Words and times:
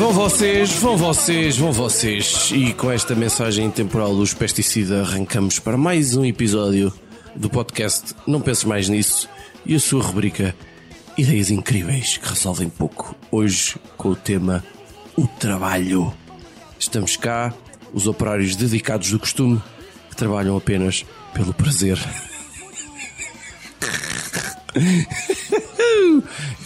Vão 0.00 0.14
vocês, 0.14 0.72
vão 0.78 0.96
vocês, 0.96 1.58
vão 1.58 1.72
vocês. 1.72 2.50
E 2.54 2.72
com 2.72 2.90
esta 2.90 3.14
mensagem 3.14 3.70
temporal 3.70 4.16
dos 4.16 4.32
pesticidas 4.32 5.06
arrancamos 5.06 5.58
para 5.58 5.76
mais 5.76 6.16
um 6.16 6.24
episódio 6.24 6.90
do 7.36 7.50
podcast 7.50 8.14
Não 8.26 8.40
Penses 8.40 8.64
Mais 8.64 8.88
Nisso 8.88 9.28
e 9.66 9.74
a 9.74 9.78
sua 9.78 10.02
rubrica 10.02 10.56
Ideias 11.18 11.50
Incríveis 11.50 12.16
que 12.16 12.26
resolvem 12.26 12.70
pouco. 12.70 13.14
Hoje 13.30 13.76
com 13.98 14.08
o 14.08 14.16
tema 14.16 14.64
O 15.18 15.26
Trabalho. 15.26 16.10
Estamos 16.78 17.18
cá, 17.18 17.52
os 17.92 18.06
operários 18.06 18.56
dedicados 18.56 19.10
do 19.10 19.18
costume 19.18 19.62
que 20.08 20.16
trabalham 20.16 20.56
apenas 20.56 21.04
pelo 21.34 21.52
prazer. 21.52 21.98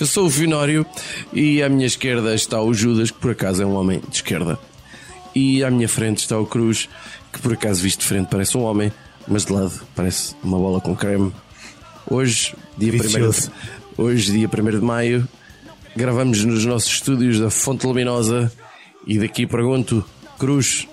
Eu 0.00 0.06
sou 0.06 0.27
o 0.27 0.30
Finório 0.30 0.84
e 1.33 1.62
à 1.62 1.69
minha 1.69 1.86
esquerda 1.86 2.34
está 2.34 2.61
o 2.61 2.75
Judas, 2.75 3.11
que 3.11 3.19
por 3.19 3.30
acaso 3.30 3.62
é 3.62 3.67
um 3.67 3.75
homem 3.75 4.00
de 4.08 4.17
esquerda. 4.17 4.58
E 5.34 5.62
à 5.64 5.70
minha 5.70 5.89
frente 5.89 6.19
está 6.19 6.39
o 6.39 6.47
Cruz, 6.47 6.89
que 7.33 7.41
por 7.41 7.52
acaso 7.52 7.83
visto 7.83 8.00
de 8.00 8.06
frente 8.06 8.28
parece 8.30 8.56
um 8.56 8.62
homem, 8.62 8.92
mas 9.27 9.45
de 9.45 9.52
lado 9.52 9.72
parece 9.95 10.34
uma 10.42 10.58
bola 10.58 10.80
com 10.80 10.95
creme. 10.95 11.33
Hoje, 12.08 12.55
dia 12.77 12.92
1 12.92 12.98
Vicioso. 12.98 13.50
hoje, 13.97 14.33
dia 14.33 14.48
1 14.48 14.70
de 14.78 14.84
maio, 14.84 15.28
gravamos 15.97 16.45
nos 16.45 16.64
nossos 16.64 16.92
estúdios 16.92 17.41
da 17.41 17.50
Fonte 17.50 17.86
Luminosa 17.86 18.52
e 19.06 19.19
daqui 19.19 19.47
pergunto, 19.47 20.05
Cruz, 20.39 20.86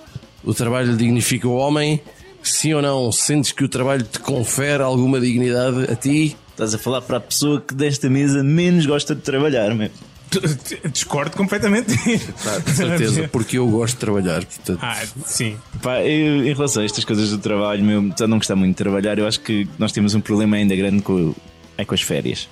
o 0.44 0.54
trabalho 0.54 0.96
dignifica 0.96 1.46
o 1.46 1.56
homem? 1.56 2.00
Sim 2.42 2.74
ou 2.74 2.82
não? 2.82 3.12
Sentes 3.12 3.52
que 3.52 3.64
o 3.64 3.68
trabalho 3.68 4.02
te 4.02 4.18
confere 4.18 4.82
alguma 4.82 5.20
dignidade 5.20 5.90
a 5.90 5.94
ti? 5.94 6.36
Estás 6.62 6.74
a 6.74 6.78
falar 6.78 7.00
para 7.02 7.16
a 7.16 7.20
pessoa 7.20 7.60
que 7.60 7.74
desta 7.74 8.08
mesa 8.08 8.40
menos 8.44 8.86
gosta 8.86 9.16
de 9.16 9.20
trabalhar, 9.20 9.74
meu. 9.74 9.90
Discordo 10.92 11.36
completamente 11.36 11.88
disso. 11.96 12.32
De 12.64 12.70
certeza, 12.70 13.28
porque 13.32 13.58
eu 13.58 13.68
gosto 13.68 13.94
de 13.94 14.00
trabalhar. 14.00 14.44
Portanto, 14.44 14.78
Ah, 14.80 15.02
sim. 15.26 15.56
Pá, 15.82 16.00
eu, 16.02 16.46
em 16.46 16.52
relação 16.54 16.82
a 16.82 16.84
estas 16.84 17.04
coisas 17.04 17.30
do 17.30 17.38
trabalho, 17.38 17.84
meu, 17.84 17.98
apesar 17.98 18.26
de 18.26 18.30
não 18.30 18.38
gostar 18.38 18.54
muito 18.54 18.70
de 18.70 18.76
trabalhar, 18.76 19.18
eu 19.18 19.26
acho 19.26 19.40
que 19.40 19.68
nós 19.76 19.90
temos 19.90 20.14
um 20.14 20.20
problema 20.20 20.54
ainda 20.56 20.76
grande 20.76 21.02
com, 21.02 21.34
é 21.76 21.84
com 21.84 21.94
as 21.94 22.00
férias. 22.00 22.48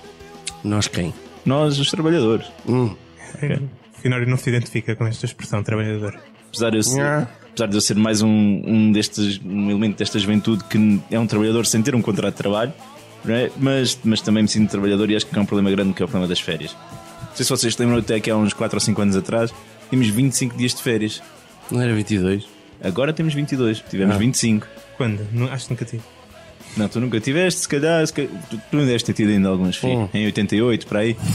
nós 0.61 0.87
quem? 0.89 1.13
Nós, 1.45 1.79
os 1.79 1.89
trabalhadores. 1.89 2.45
Hum, 2.67 2.93
Finório 4.01 4.27
não 4.27 4.35
se 4.35 4.49
identifica 4.49 4.93
com 4.93 5.07
esta 5.07 5.25
expressão 5.25 5.63
trabalhador. 5.63 6.19
Apesar 6.49 6.69
de 6.71 6.77
eu 6.77 6.83
ser, 6.83 7.01
apesar 7.01 7.67
de 7.67 7.75
eu 7.77 7.81
ser 7.81 7.95
mais 7.95 8.21
um, 8.21 8.27
um 8.29 8.91
destes, 8.91 9.39
um 9.45 9.69
elemento 9.69 9.97
desta 9.97 10.19
juventude 10.19 10.63
que 10.65 10.99
é 11.09 11.17
um 11.17 11.25
trabalhador 11.25 11.65
sem 11.65 11.81
ter 11.81 11.95
um 11.95 12.01
contrato 12.01 12.33
de 12.33 12.37
trabalho, 12.37 12.73
é? 13.27 13.51
mas, 13.57 13.97
mas 14.03 14.21
também 14.21 14.43
me 14.43 14.49
sinto 14.49 14.69
trabalhador 14.71 15.09
e 15.09 15.15
acho 15.15 15.25
que 15.25 15.37
é 15.37 15.41
um 15.41 15.45
problema 15.45 15.69
grande 15.71 15.93
que 15.93 16.01
é 16.01 16.05
o 16.05 16.07
problema 16.07 16.27
das 16.27 16.39
férias. 16.39 16.75
Não 17.29 17.35
sei 17.35 17.43
se 17.45 17.49
vocês 17.49 17.73
se 17.75 17.81
lembram 17.81 17.99
até 17.99 18.19
que 18.19 18.29
há 18.29 18.35
uns 18.37 18.53
4 18.53 18.75
ou 18.75 18.79
5 18.81 19.01
anos 19.01 19.15
atrás 19.15 19.53
tínhamos 19.89 20.09
25 20.13 20.57
dias 20.57 20.73
de 20.73 20.81
férias. 20.81 21.21
não 21.69 21.79
era 21.81 21.93
22? 21.93 22.45
Agora 22.83 23.13
temos 23.13 23.33
22, 23.33 23.83
tivemos 23.89 24.15
Ah. 24.15 24.17
25. 24.19 24.67
Quando? 24.97 25.27
Não, 25.31 25.47
acho 25.51 25.65
que 25.65 25.71
nunca 25.73 25.85
tive. 25.85 26.03
Não, 26.77 26.87
tu 26.87 26.99
nunca 27.01 27.19
tiveste, 27.19 27.61
se 27.61 27.67
calhar, 27.67 28.05
se 28.07 28.13
calhar 28.13 28.31
tu, 28.49 28.57
tu 28.69 28.77
não 28.77 28.85
deves 28.85 29.03
ter 29.03 29.13
tido 29.13 29.29
ainda 29.29 29.49
alguns 29.49 29.75
filhos, 29.75 29.97
Hum. 30.05 30.09
em 30.13 30.25
88, 30.25 30.87
para 30.87 30.99
aí. 30.99 31.15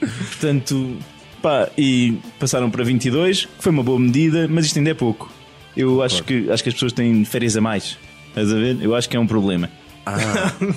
Portanto, 0.00 0.96
pá, 1.42 1.68
e 1.76 2.18
passaram 2.38 2.70
para 2.70 2.84
22, 2.84 3.44
que 3.46 3.50
foi 3.58 3.72
uma 3.72 3.82
boa 3.82 3.98
medida, 3.98 4.46
mas 4.48 4.66
isto 4.66 4.78
ainda 4.78 4.90
é 4.90 4.94
pouco. 4.94 5.30
Eu 5.76 6.02
acho 6.02 6.22
que, 6.24 6.50
acho 6.50 6.62
que 6.62 6.68
as 6.70 6.74
pessoas 6.74 6.92
têm 6.92 7.24
férias 7.24 7.56
a 7.56 7.60
mais. 7.60 7.98
Estás 8.36 8.52
a 8.52 8.56
ver? 8.56 8.76
Eu 8.82 8.94
acho 8.94 9.08
que 9.08 9.16
é 9.16 9.20
um 9.20 9.26
problema. 9.26 9.70
Ah, 10.04 10.52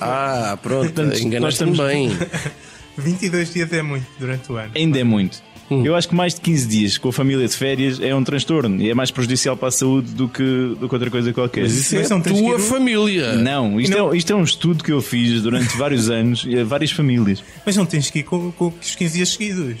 ah 0.52 0.58
pronto, 0.62 0.92
Portanto, 0.92 1.18
enganaste-me 1.20 1.72
estamos- 1.72 1.92
bem. 1.92 2.10
22 2.96 3.52
dias 3.52 3.72
é 3.72 3.82
muito 3.82 4.06
durante 4.18 4.50
o 4.50 4.56
ano. 4.56 4.72
Ainda 4.74 4.98
é 4.98 5.04
muito. 5.04 5.42
Hum. 5.70 5.84
Eu 5.86 5.94
acho 5.94 6.08
que 6.08 6.14
mais 6.14 6.34
de 6.34 6.40
15 6.40 6.66
dias 6.66 6.98
com 6.98 7.10
a 7.10 7.12
família 7.12 7.46
de 7.46 7.54
férias 7.56 8.00
é 8.00 8.12
um 8.14 8.24
transtorno 8.24 8.82
e 8.82 8.90
é 8.90 8.94
mais 8.94 9.10
prejudicial 9.12 9.56
para 9.56 9.68
a 9.68 9.70
saúde 9.70 10.10
do 10.12 10.28
que, 10.28 10.42
do 10.42 10.88
que 10.88 10.94
outra 10.94 11.08
coisa 11.10 11.32
qualquer. 11.32 11.62
Mas 11.62 11.74
isso 11.76 11.94
Mas 11.94 12.06
é 12.06 12.08
não 12.10 12.18
a 12.18 12.22
tens 12.22 12.38
que 12.40 12.42
tua 12.44 12.56
ir- 12.56 12.62
família. 12.62 13.32
Não, 13.36 13.80
isto, 13.80 13.96
É, 14.12 14.16
isto 14.16 14.32
é 14.32 14.36
um 14.36 14.42
estudo 14.42 14.82
que 14.82 14.90
eu 14.90 15.00
fiz 15.00 15.40
durante 15.42 15.76
vários 15.76 16.10
anos 16.10 16.44
e 16.46 16.58
a 16.58 16.64
várias 16.64 16.90
famílias. 16.90 17.42
Mas 17.64 17.76
não 17.76 17.86
tens 17.86 18.10
que 18.10 18.18
ir 18.18 18.22
com, 18.24 18.50
com 18.52 18.72
os 18.80 18.94
15 18.96 19.14
dias 19.14 19.28
seguidos. 19.28 19.76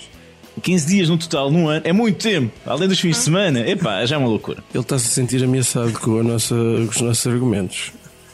15 0.62 0.86
dias 0.86 1.08
no 1.08 1.16
total 1.16 1.50
num 1.50 1.68
ano 1.68 1.82
é 1.84 1.92
muito 1.92 2.18
tempo, 2.22 2.52
além 2.66 2.88
dos 2.88 2.98
fins 3.00 3.16
de 3.16 3.22
semana. 3.24 3.60
Epá, 3.68 4.04
já 4.04 4.16
é 4.16 4.18
uma 4.18 4.28
loucura. 4.28 4.62
Ele 4.74 4.82
está-se 4.82 5.06
a 5.06 5.10
sentir 5.10 5.42
ameaçado 5.42 5.92
com, 5.92 6.18
a 6.18 6.22
nossa, 6.22 6.54
com 6.54 6.88
os 6.90 7.00
nossos 7.00 7.26
argumentos. 7.26 7.92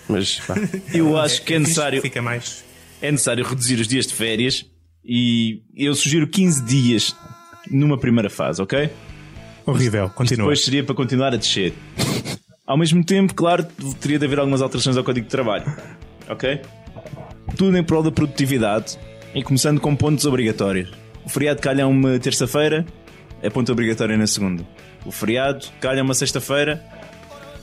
Mas 0.08 0.40
pá, 0.40 0.54
Eu 0.94 1.16
acho 1.18 1.42
que 1.42 1.54
é 1.54 1.58
necessário, 1.58 2.00
Fica 2.02 2.22
mais. 2.22 2.64
é 3.02 3.10
necessário 3.10 3.44
reduzir 3.44 3.78
os 3.80 3.86
dias 3.88 4.06
de 4.06 4.14
férias 4.14 4.64
e 5.04 5.60
eu 5.76 5.94
sugiro 5.94 6.26
15 6.26 6.64
dias 6.64 7.14
numa 7.70 7.98
primeira 7.98 8.30
fase, 8.30 8.60
ok? 8.62 8.88
Horrível. 9.64 10.08
Continua. 10.10 10.44
Depois 10.46 10.64
seria 10.64 10.82
para 10.84 10.94
continuar 10.94 11.32
a 11.34 11.36
descer. 11.36 11.72
Ao 12.66 12.76
mesmo 12.76 13.04
tempo, 13.04 13.34
claro, 13.34 13.64
teria 14.00 14.18
de 14.18 14.24
haver 14.24 14.38
algumas 14.40 14.60
alterações 14.62 14.96
ao 14.96 15.04
Código 15.04 15.26
de 15.26 15.30
Trabalho, 15.30 15.64
ok? 16.28 16.60
Tudo 17.56 17.76
em 17.76 17.82
prol 17.84 18.02
da 18.02 18.10
produtividade 18.10 18.98
e 19.34 19.42
começando 19.42 19.80
com 19.80 19.94
pontos 19.94 20.24
obrigatórios. 20.24 20.90
O 21.26 21.28
feriado 21.28 21.60
calha 21.60 21.86
uma 21.88 22.18
terça-feira, 22.20 22.86
é 23.42 23.50
ponto 23.50 23.70
obrigatório 23.72 24.16
na 24.16 24.28
segunda. 24.28 24.64
O 25.04 25.10
feriado 25.10 25.66
calha 25.80 26.02
uma 26.02 26.14
sexta-feira, 26.14 26.82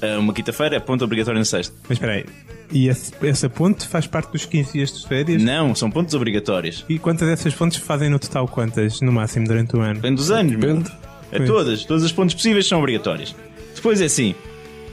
é 0.01 0.17
uma 0.17 0.33
quinta-feira, 0.33 0.75
é 0.75 0.79
ponto 0.81 1.03
obrigatório 1.05 1.39
na 1.39 1.45
sexta. 1.45 1.73
Mas 1.83 1.93
espera 1.93 2.11
aí. 2.13 2.25
E 2.73 2.89
esse, 2.89 3.13
essa 3.23 3.49
ponte 3.49 3.87
faz 3.87 4.05
parte 4.05 4.33
dos 4.33 4.45
15 4.45 4.73
dias 4.73 4.91
de 4.91 5.07
férias? 5.07 5.41
Não, 5.41 5.73
são 5.73 5.89
pontos 5.89 6.13
obrigatórios. 6.13 6.83
E 6.89 6.99
quantas 6.99 7.27
dessas 7.27 7.53
pontes 7.53 7.77
fazem 7.77 8.09
no 8.09 8.19
total? 8.19 8.47
Quantas? 8.49 8.99
No 8.99 9.13
máximo 9.13 9.47
durante 9.47 9.75
o 9.77 9.79
ano? 9.79 9.95
Depende 9.95 10.15
dos 10.15 10.29
anos. 10.29 10.51
depende. 10.51 10.91
É 11.31 11.39
todas. 11.39 11.85
Todas 11.85 12.03
as 12.03 12.11
pontos 12.11 12.35
possíveis 12.35 12.67
são 12.67 12.79
obrigatórias. 12.79 13.33
Depois 13.73 14.01
é 14.01 14.05
assim: 14.05 14.35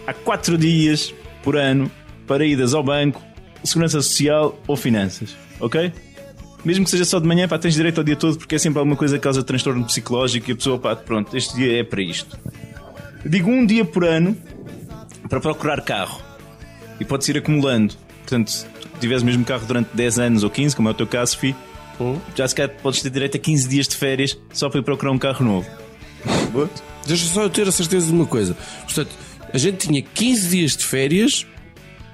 há 0.06 0.14
4 0.14 0.56
dias 0.56 1.12
por 1.42 1.56
ano 1.56 1.90
para 2.26 2.44
idas 2.44 2.72
ao 2.72 2.84
banco, 2.84 3.20
segurança 3.64 4.00
social 4.00 4.56
ou 4.66 4.76
finanças. 4.76 5.34
Ok? 5.58 5.92
Mesmo 6.64 6.84
que 6.84 6.90
seja 6.90 7.04
só 7.04 7.18
de 7.18 7.26
manhã, 7.26 7.48
pá, 7.48 7.58
tens 7.58 7.74
direito 7.74 7.98
ao 7.98 8.04
dia 8.04 8.16
todo 8.16 8.36
porque 8.36 8.54
é 8.54 8.58
sempre 8.58 8.78
alguma 8.78 8.96
coisa 8.96 9.16
que 9.16 9.22
causa 9.22 9.42
transtorno 9.42 9.84
psicológico 9.84 10.50
e 10.50 10.52
a 10.52 10.56
pessoa, 10.56 10.78
pá, 10.78 10.94
pronto, 10.94 11.36
este 11.36 11.54
dia 11.56 11.80
é 11.80 11.84
para 11.84 12.02
isto. 12.02 12.38
Digo 13.24 13.50
um 13.50 13.64
dia 13.64 13.84
por 13.84 14.04
ano 14.04 14.36
para 15.28 15.40
procurar 15.40 15.80
carro. 15.82 16.20
E 16.98 17.04
pode 17.04 17.30
ir 17.30 17.38
acumulando. 17.38 17.94
Portanto, 18.20 18.50
se 18.50 18.66
tiveres 19.00 19.22
o 19.22 19.26
mesmo 19.26 19.44
carro 19.44 19.66
durante 19.66 19.88
10 19.94 20.18
anos 20.18 20.44
ou 20.44 20.50
15, 20.50 20.76
como 20.76 20.88
é 20.88 20.92
o 20.92 20.94
teu 20.94 21.06
caso, 21.06 21.38
Fi, 21.38 21.54
já 22.34 22.46
se 22.46 22.54
calhar 22.54 22.74
podes 22.82 23.02
ter 23.02 23.10
direito 23.10 23.36
a 23.36 23.40
15 23.40 23.68
dias 23.68 23.88
de 23.88 23.96
férias 23.96 24.38
só 24.52 24.68
para 24.68 24.80
ir 24.80 24.82
procurar 24.82 25.12
um 25.12 25.18
carro 25.18 25.44
novo. 25.44 25.68
Boa? 26.52 26.68
deixa 27.06 27.26
só 27.26 27.42
eu 27.42 27.50
ter 27.50 27.66
a 27.66 27.72
certeza 27.72 28.06
de 28.06 28.12
uma 28.12 28.26
coisa. 28.26 28.56
Portanto, 28.84 29.10
a 29.52 29.58
gente 29.58 29.88
tinha 29.88 30.02
15 30.02 30.48
dias 30.48 30.76
de 30.76 30.84
férias 30.84 31.46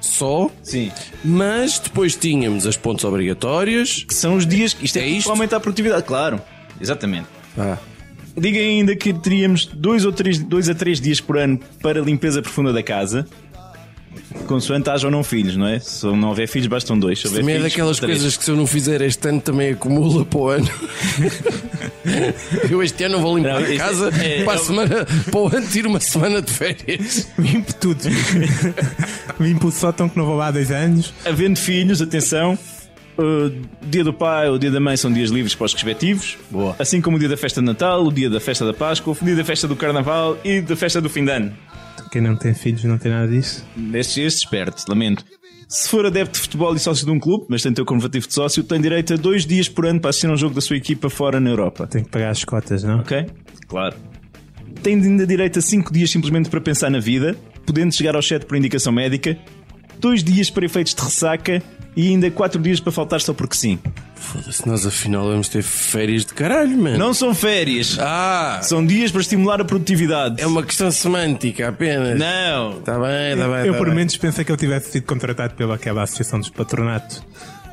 só, 0.07 0.51
Sim. 0.63 0.91
mas 1.25 1.79
depois 1.79 2.15
tínhamos 2.17 2.67
as 2.67 2.77
pontes 2.77 3.05
obrigatórias. 3.05 4.05
Que 4.07 4.15
são 4.15 4.37
os 4.37 4.47
dias. 4.47 4.77
Isto 4.81 4.99
é, 4.99 5.03
É 5.03 5.09
isto? 5.09 5.25
para 5.25 5.33
aumentar 5.35 5.57
a 5.57 5.61
produtividade, 5.61 6.03
claro. 6.05 6.41
Exatamente. 6.81 7.27
Ah, 7.59 7.77
Diga 8.39 8.59
ainda 8.59 8.95
que 8.95 9.15
teríamos 9.15 9.65
dois, 9.65 10.05
ou 10.05 10.13
três, 10.13 10.39
dois 10.39 10.69
a 10.69 10.75
três 10.75 11.01
dias 11.01 11.21
por 11.23 11.39
ano 11.39 11.59
para 11.81 12.01
limpeza 12.01 12.43
profunda 12.43 12.71
da 12.73 12.83
casa. 12.83 13.27
Consoante 14.47 14.89
haja 14.91 15.07
ou 15.07 15.11
não 15.11 15.25
filhos, 15.25 15.57
não 15.57 15.67
é? 15.67 15.79
Se 15.81 16.07
não 16.07 16.29
houver 16.29 16.47
filhos, 16.47 16.67
bastam 16.69 16.99
dois. 16.99 17.21
Se 17.21 17.31
também 17.35 17.57
é 17.57 17.61
daquelas 17.61 17.99
três. 17.99 18.19
coisas 18.19 18.37
que 18.37 18.45
se 18.45 18.51
eu 18.51 18.57
não 18.57 18.67
fizer 18.67 19.01
este 19.03 19.29
ano 19.29 19.41
também 19.41 19.71
acumula 19.71 20.25
para 20.25 20.39
o 20.39 20.49
ano. 20.51 20.69
eu 22.71 22.83
este 22.83 23.05
ano 23.05 23.21
vou 23.21 23.37
limpar 23.37 23.61
Não, 23.61 23.73
a 23.73 23.77
casa 23.77 24.09
é- 24.23 24.45
para, 24.45 24.53
a 24.53 24.57
é- 24.57 24.59
semana, 24.59 25.07
para 25.31 25.41
o 25.41 25.49
ano 25.49 25.67
tiro 25.67 25.89
uma 25.89 26.01
semana 26.01 26.41
de 26.43 26.53
férias. 26.53 27.29
Limpo 27.39 27.75
tudo. 27.75 28.01
Limpo 29.41 29.69
o 29.69 29.73
sótão 29.73 30.09
que 30.09 30.17
não 30.17 30.27
vou 30.27 30.37
lá 30.37 30.49
há 30.49 30.51
dois 30.51 30.71
anos. 30.71 31.13
Havendo 31.25 31.59
filhos, 31.59 32.01
atenção. 32.01 32.59
uh, 33.19 33.51
dia 33.83 34.05
do 34.05 34.13
pai 34.13 34.49
ou 34.49 34.59
dia 34.59 34.71
da 34.71 34.81
mãe 34.81 34.97
são 34.97 35.13
dias 35.13 35.31
livres 35.31 35.55
para 35.55 35.67
os 35.67 35.75
respectivos. 35.75 36.37
Boa. 36.51 36.77
Assim 36.79 37.01
como 37.01 37.17
o 37.17 37.21
dia 37.21 37.29
da 37.29 37.37
festa 37.37 37.61
de 37.61 37.67
Natal, 37.67 38.05
o 38.05 38.13
dia 38.13 38.31
da 38.31 38.41
festa 38.41 38.65
da 38.65 38.75
Páscoa, 38.75 39.17
o 39.21 39.25
dia 39.25 39.35
da 39.37 39.45
festa 39.45 39.67
do 39.67 39.75
Carnaval 39.75 40.37
e 40.45 40.61
da 40.61 40.77
festa 40.77 41.01
do 41.01 41.09
fim 41.11 41.25
de 41.25 41.33
ano. 41.33 41.53
Quem 42.11 42.23
não 42.23 42.37
tem 42.37 42.55
filhos 42.55 42.85
não 42.85 42.99
tem 42.99 43.11
nada 43.11 43.29
disso. 43.29 43.65
Estes, 43.93 44.19
estes 44.19 44.43
esperto, 44.43 44.85
lamento. 44.89 45.25
Se 45.69 45.89
for 45.89 46.07
adepto 46.07 46.35
de 46.35 46.41
futebol 46.41 46.75
e 46.77 46.79
sócio 46.79 47.05
de 47.05 47.11
um 47.11 47.19
clube, 47.19 47.47
mas 47.49 47.63
tem 47.63 47.73
teu 47.73 47.85
convertido 47.85 48.29
de 48.29 48.33
sócio, 48.33 48.63
tem 48.63 48.81
direito 48.81 49.15
a 49.15 49.17
dois 49.17 49.45
dias 49.45 49.69
por 49.69 49.85
ano 49.85 50.01
para 50.01 50.11
assistir 50.11 50.29
a 50.29 50.33
um 50.33 50.37
jogo 50.37 50.55
da 50.55 50.61
sua 50.61 50.77
equipa 50.77 51.11
fora 51.11 51.41
na 51.41 51.51
Europa. 51.51 51.89
Tem 51.89 52.05
que 52.05 52.11
pagar 52.11 52.31
as 52.31 52.45
cotas, 52.45 52.85
não? 52.85 53.01
Ok? 53.01 53.27
Claro. 53.67 53.97
Tem 54.83 54.95
ainda 54.95 55.27
direito 55.27 55.59
a 55.59 55.63
cinco 55.63 55.93
dias 55.93 56.11
simplesmente 56.11 56.49
para 56.49 56.61
pensar 56.61 56.89
na 56.89 57.01
vida, 57.01 57.37
podendo 57.67 57.93
chegar 57.93 58.15
ao 58.15 58.23
chat 58.23 58.47
por 58.47 58.57
indicação 58.57 58.93
médica, 58.93 59.37
dois 59.99 60.23
dias 60.23 60.51
para 60.51 60.65
efeitos 60.65 60.95
de 60.95 61.03
ressaca 61.03 61.61
e 61.97 62.09
ainda 62.09 62.31
quatro 62.31 62.63
dias 62.63 62.79
para 62.79 62.93
faltar 62.93 63.21
só 63.21 63.35
porque 63.35 63.57
sim. 63.57 63.79
Foda-se, 64.19 64.67
nós 64.67 64.85
afinal 64.87 65.27
vamos 65.29 65.49
ter 65.49 65.63
férias 65.63 66.25
de 66.25 66.33
caralho, 66.35 66.77
mano. 66.77 66.99
Não 66.99 67.13
são 67.15 67.35
férias, 67.35 67.97
Ah, 68.01 68.61
são 68.63 68.85
dias 68.85 69.11
para 69.13 69.21
estimular 69.21 69.61
a 69.61 69.65
produtividade. 69.65 70.41
é 70.43 70.47
uma 70.47 70.63
questão 70.63 70.91
semântica 70.91 71.69
apenas. 71.69 72.19
Não! 72.19 72.81
Tá 72.81 72.99
bem, 72.99 73.37
tá 73.37 73.49
bem. 73.49 73.67
Eu 73.67 73.73
tá 73.73 73.79
por 73.79 73.87
bem. 73.89 73.97
menos 73.97 74.17
pensei 74.17 74.45
que 74.45 74.51
eu 74.51 74.57
tivesse 74.57 74.91
sido 74.91 75.05
contratado 75.05 75.55
pelaquela 75.55 76.03
associação 76.03 76.41
dos 76.41 76.49
patronatos. 76.51 77.23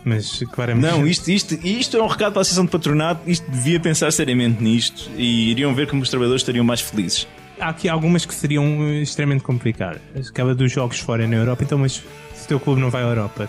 Mas 0.06 0.44
claramente. 0.52 0.86
Não, 0.86 1.08
isto, 1.08 1.32
isto, 1.32 1.54
isto 1.66 1.96
é 1.96 2.04
um 2.04 2.08
recado 2.08 2.34
para 2.34 2.42
a 2.42 2.44
Associação 2.44 2.66
de 2.66 2.72
Patronato. 2.72 3.22
Isto 3.26 3.50
devia 3.50 3.80
pensar 3.80 4.12
seriamente 4.12 4.62
nisto 4.62 5.10
e 5.18 5.50
iriam 5.52 5.74
ver 5.74 5.88
como 5.88 6.02
os 6.02 6.10
trabalhadores 6.10 6.42
estariam 6.42 6.66
mais 6.66 6.82
felizes. 6.82 7.26
Há 7.58 7.70
aqui 7.70 7.88
algumas 7.88 8.26
que 8.26 8.36
seriam 8.36 8.66
eh, 8.90 9.02
extremamente 9.02 9.44
complicadas. 9.46 10.02
Aquela 10.30 10.54
dos 10.54 10.70
jogos 10.70 11.00
fora 11.00 11.26
na 11.26 11.38
Europa, 11.38 11.64
então, 11.64 11.78
mas 11.78 11.94
se 11.94 12.44
o 12.44 12.48
teu 12.50 12.60
clube 12.60 12.82
não 12.82 12.90
vai 12.90 13.02
à 13.02 13.06
Europa, 13.08 13.48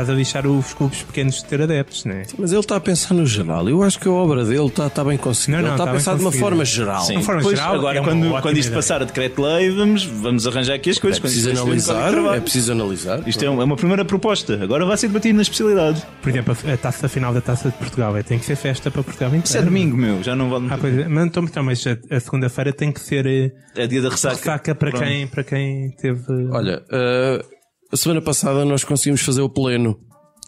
estás 0.00 0.10
a 0.10 0.14
deixar 0.14 0.46
os 0.46 0.72
clubes 0.72 1.02
pequenos 1.02 1.36
de 1.36 1.44
ter 1.44 1.60
adeptos, 1.62 2.04
né? 2.04 2.22
Mas 2.38 2.50
ele 2.52 2.60
está 2.60 2.76
a 2.76 2.80
pensar 2.80 3.14
no 3.14 3.26
geral. 3.26 3.68
Eu 3.68 3.82
acho 3.82 3.98
que 3.98 4.08
a 4.08 4.10
obra 4.12 4.44
dele 4.44 4.66
está 4.66 4.88
tá 4.88 5.04
bem 5.04 5.16
conseguida. 5.18 5.62
Não, 5.62 5.68
não, 5.68 5.74
ele 5.74 5.74
está 5.76 5.84
tá 5.84 5.90
a 5.90 5.94
pensar 5.94 6.14
de 6.16 6.20
uma 6.22 6.32
forma 6.32 6.64
geral. 6.64 7.02
Sim. 7.02 7.18
De 7.18 7.24
forma 7.24 7.42
Pois, 7.42 7.56
geral, 7.58 7.74
agora, 7.74 7.98
é 7.98 8.00
uma 8.00 8.08
quando, 8.10 8.42
quando 8.42 8.56
isto 8.56 8.68
ideia. 8.68 8.76
passar 8.78 9.02
a 9.02 9.04
decreto-lei, 9.04 9.70
vamos, 9.70 10.04
vamos 10.04 10.46
arranjar 10.46 10.74
aqui 10.74 10.90
as 10.90 10.96
É 10.96 11.00
coisas. 11.00 11.18
Quando 11.18 11.30
preciso 11.32 11.50
analisar. 11.50 12.14
É 12.36 12.40
preciso 12.40 12.72
analisar. 12.72 13.28
Isto 13.28 13.44
é 13.44 13.50
um- 13.50 13.60
é 13.60 13.64
uma 13.64 13.76
primeira 13.76 14.04
proposta. 14.04 14.58
Agora 14.62 14.84
vai 14.86 14.96
ser 14.96 15.08
debatido 15.08 15.36
na 15.36 15.42
especialidade. 15.42 16.02
Por 16.22 16.28
exemplo, 16.30 16.56
a 16.72 16.76
taça 16.76 17.08
final 17.08 17.32
da 17.34 17.40
taça 17.40 17.68
de 17.70 17.76
Portugal 17.76 18.16
é, 18.16 18.22
tem 18.22 18.38
que 18.38 18.44
ser 18.46 18.56
festa 18.56 18.90
para 18.90 19.02
Portugal 19.02 19.28
inteiro. 19.28 19.44
Isso 19.46 19.58
é 19.58 19.62
domingo, 19.62 19.96
meu. 19.96 20.22
Já 20.22 20.34
não 20.34 20.48
vale 20.50 20.66
Ah, 20.70 20.78
pois 20.80 20.96
é. 20.98 21.08
Mas, 21.08 21.26
então, 21.26 21.44
então, 21.44 21.62
mas 21.62 21.84
a, 21.86 22.16
a 22.16 22.20
segunda-feira 22.20 22.72
tem 22.72 22.90
que 22.92 23.00
ser 23.00 23.26
eh, 23.26 23.50
É 23.76 23.86
dia 23.86 24.00
da 24.02 24.08
ressaca. 24.08 24.36
ressaca 24.36 24.74
para 24.74 24.90
Pronto. 24.90 25.04
quem, 25.04 25.26
para 25.26 25.44
quem 25.44 25.90
teve. 26.00 26.22
Olha, 26.52 26.82
eh, 26.90 27.44
a 27.92 27.96
semana 27.96 28.22
passada 28.22 28.64
nós 28.64 28.84
conseguimos 28.84 29.22
fazer 29.22 29.40
o 29.40 29.50
pleno. 29.50 29.98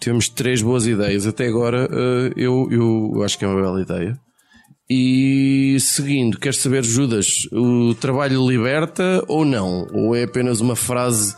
Tivemos 0.01 0.29
três 0.29 0.63
boas 0.63 0.87
ideias. 0.87 1.27
Até 1.27 1.47
agora 1.47 1.89
eh, 1.91 2.33
eu, 2.37 2.69
eu 2.71 3.23
acho 3.23 3.39
que 3.39 3.45
é 3.45 3.49
uma 3.49 3.61
bela 3.61 3.81
ideia. 3.81 4.19
E 4.89 5.77
seguindo, 5.81 6.39
queres 6.39 6.59
saber, 6.59 6.85
Judas, 6.85 7.27
o 7.53 7.95
trabalho 7.95 8.47
liberta 8.47 9.25
ou 9.27 9.45
não? 9.45 9.87
Ou 9.93 10.15
é 10.15 10.25
apenas 10.25 10.61
uma 10.61 10.77
frase 10.77 11.35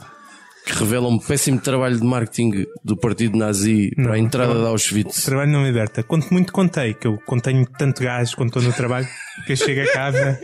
que 0.67 0.73
revela 0.73 1.09
um 1.09 1.19
péssimo 1.19 1.61
trabalho 1.61 1.97
de 1.97 2.05
marketing 2.05 2.65
do 2.83 2.97
partido 2.97 3.37
nazi 3.37 3.91
para 3.95 4.15
a 4.15 4.19
entrada 4.19 4.55
de 4.55 4.67
Auschwitz? 4.67 5.25
Trabalho 5.25 5.53
não 5.53 5.65
liberta. 5.65 6.03
Quanto 6.03 6.33
muito 6.33 6.53
contei, 6.53 6.95
que 6.95 7.07
eu 7.07 7.19
contenho 7.27 7.67
tanto 7.79 8.03
gás 8.03 8.35
quando 8.35 8.49
estou 8.49 8.63
no 8.63 8.73
trabalho, 8.73 9.07
que 9.47 9.53
eu 9.53 9.57
chego 9.57 9.83
a 9.83 9.93
casa 9.93 10.41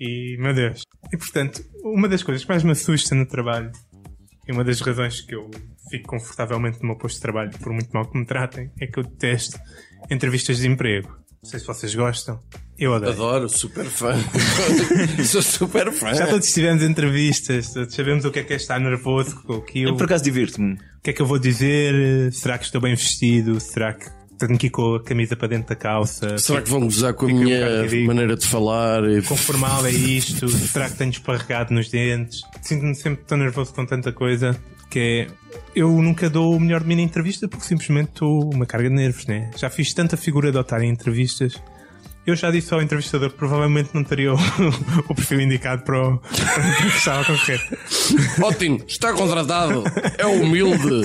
e, 0.00 0.36
meu 0.40 0.54
Deus. 0.54 0.82
E 1.12 1.16
portanto, 1.16 1.60
uma 1.84 2.08
das 2.08 2.22
coisas 2.22 2.44
que 2.44 2.48
mais 2.48 2.62
me 2.64 2.70
assusta 2.70 3.14
no 3.14 3.26
trabalho 3.26 3.70
e 4.46 4.52
uma 4.52 4.64
das 4.64 4.80
razões 4.80 5.20
que 5.20 5.34
eu 5.34 5.50
fico 5.90 6.08
confortavelmente 6.08 6.80
no 6.80 6.88
meu 6.88 6.96
posto 6.96 7.16
de 7.16 7.22
trabalho, 7.22 7.50
por 7.58 7.72
muito 7.72 7.90
mal 7.92 8.06
que 8.06 8.18
me 8.18 8.24
tratem, 8.24 8.70
é 8.80 8.86
que 8.86 8.98
eu 8.98 9.04
detesto 9.04 9.58
entrevistas 10.10 10.58
de 10.58 10.68
emprego. 10.68 11.08
Não 11.42 11.50
sei 11.50 11.58
se 11.58 11.66
vocês 11.66 11.94
gostam. 11.94 12.40
Eu 12.78 12.92
odeio. 12.92 13.12
Adoro, 13.12 13.48
super 13.48 13.84
fã. 13.84 14.14
Sou 15.24 15.42
super 15.42 15.90
fã. 15.92 16.14
Já 16.14 16.28
todos 16.28 16.52
tivemos 16.52 16.82
entrevistas, 16.84 17.72
todos 17.72 17.94
sabemos 17.94 18.24
o 18.24 18.30
que 18.30 18.38
é 18.38 18.44
que 18.44 18.52
é 18.52 18.56
estar 18.56 18.78
nervoso 18.78 19.42
com 19.42 19.54
aquilo. 19.54 19.90
Eu 19.90 19.96
por 19.96 20.04
acaso 20.04 20.22
divirto-me. 20.22 20.74
O 20.74 21.00
que 21.02 21.10
é 21.10 21.12
que 21.12 21.20
eu 21.20 21.26
vou 21.26 21.40
dizer? 21.40 22.32
Será 22.32 22.56
que 22.58 22.64
estou 22.64 22.80
bem 22.80 22.94
vestido? 22.94 23.58
Será 23.58 23.92
que 23.92 24.08
tenho 24.46 24.58
que 24.58 24.66
ir 24.66 24.70
com 24.70 24.94
a 24.96 25.02
camisa 25.02 25.36
para 25.36 25.48
dentro 25.48 25.68
da 25.68 25.74
calça? 25.76 26.38
Será 26.38 26.60
que 26.62 26.70
vão 26.70 26.80
gozar 26.80 27.14
com 27.14 27.26
a 27.26 27.28
um 27.28 27.34
minha 27.34 27.82
ridículo. 27.82 28.06
maneira 28.08 28.36
de 28.36 28.46
falar? 28.46 29.04
E- 29.08 29.22
Quão 29.22 29.36
formal 29.36 29.86
é 29.86 29.90
isto? 29.90 30.48
Será 30.48 30.88
que 30.90 30.96
tenho 30.96 31.10
esparregado 31.10 31.72
nos 31.74 31.88
dentes? 31.88 32.40
Sinto-me 32.60 32.94
sempre 32.94 33.24
tão 33.24 33.38
nervoso 33.38 33.72
com 33.74 33.84
tanta 33.86 34.12
coisa 34.12 34.56
que 34.90 34.98
é. 34.98 35.26
Eu 35.74 35.90
nunca 36.02 36.28
dou 36.28 36.54
o 36.54 36.60
melhor 36.60 36.80
de 36.82 36.86
mim 36.88 36.96
na 36.96 37.02
entrevista 37.02 37.48
porque 37.48 37.64
simplesmente 37.66 38.08
estou 38.10 38.52
uma 38.52 38.66
carga 38.66 38.88
de 38.90 38.94
nervos, 38.94 39.26
né? 39.26 39.50
Já 39.56 39.70
fiz 39.70 39.92
tanta 39.94 40.16
figura 40.16 40.50
de 40.52 40.58
otário 40.58 40.84
em 40.84 40.90
entrevistas. 40.90 41.54
Eu 42.24 42.36
já 42.36 42.50
disse 42.52 42.72
ao 42.72 42.80
entrevistador 42.80 43.30
que 43.30 43.36
provavelmente 43.36 43.90
não 43.92 44.04
teria 44.04 44.32
o, 44.32 44.36
o 45.08 45.14
perfil 45.14 45.40
indicado 45.40 45.82
para 45.82 46.08
o 46.08 46.18
que 46.18 46.96
estava 46.96 47.22
a 47.22 47.24
concorrer. 47.24 47.60
Ótimo, 48.40 48.80
está 48.86 49.12
contratado. 49.12 49.82
É 50.16 50.24
humilde. 50.24 51.02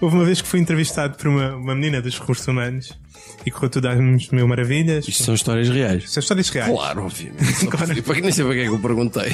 Houve 0.00 0.16
uma 0.16 0.24
vez 0.24 0.40
que 0.40 0.46
fui 0.46 0.60
entrevistado 0.60 1.16
por 1.16 1.26
uma, 1.26 1.56
uma 1.56 1.74
menina 1.74 2.00
dos 2.00 2.18
recursos 2.18 2.46
humanos 2.46 2.96
e 3.44 3.50
correu 3.50 3.68
tudo 3.68 3.88
às 3.88 3.98
mil 4.30 4.46
maravilhas. 4.46 5.08
Isto 5.08 5.24
são 5.24 5.34
histórias 5.34 5.68
reais. 5.68 6.08
São 6.10 6.20
histórias 6.20 6.48
reais. 6.50 6.70
Claro, 6.70 7.04
obviamente. 7.04 7.66
E 7.96 8.02
para 8.02 8.14
que 8.14 8.20
nem 8.20 8.32
sei 8.32 8.44
para 8.44 8.54
que 8.54 8.60
é 8.60 8.64
que 8.64 8.70
eu 8.70 8.78
perguntei. 8.78 9.30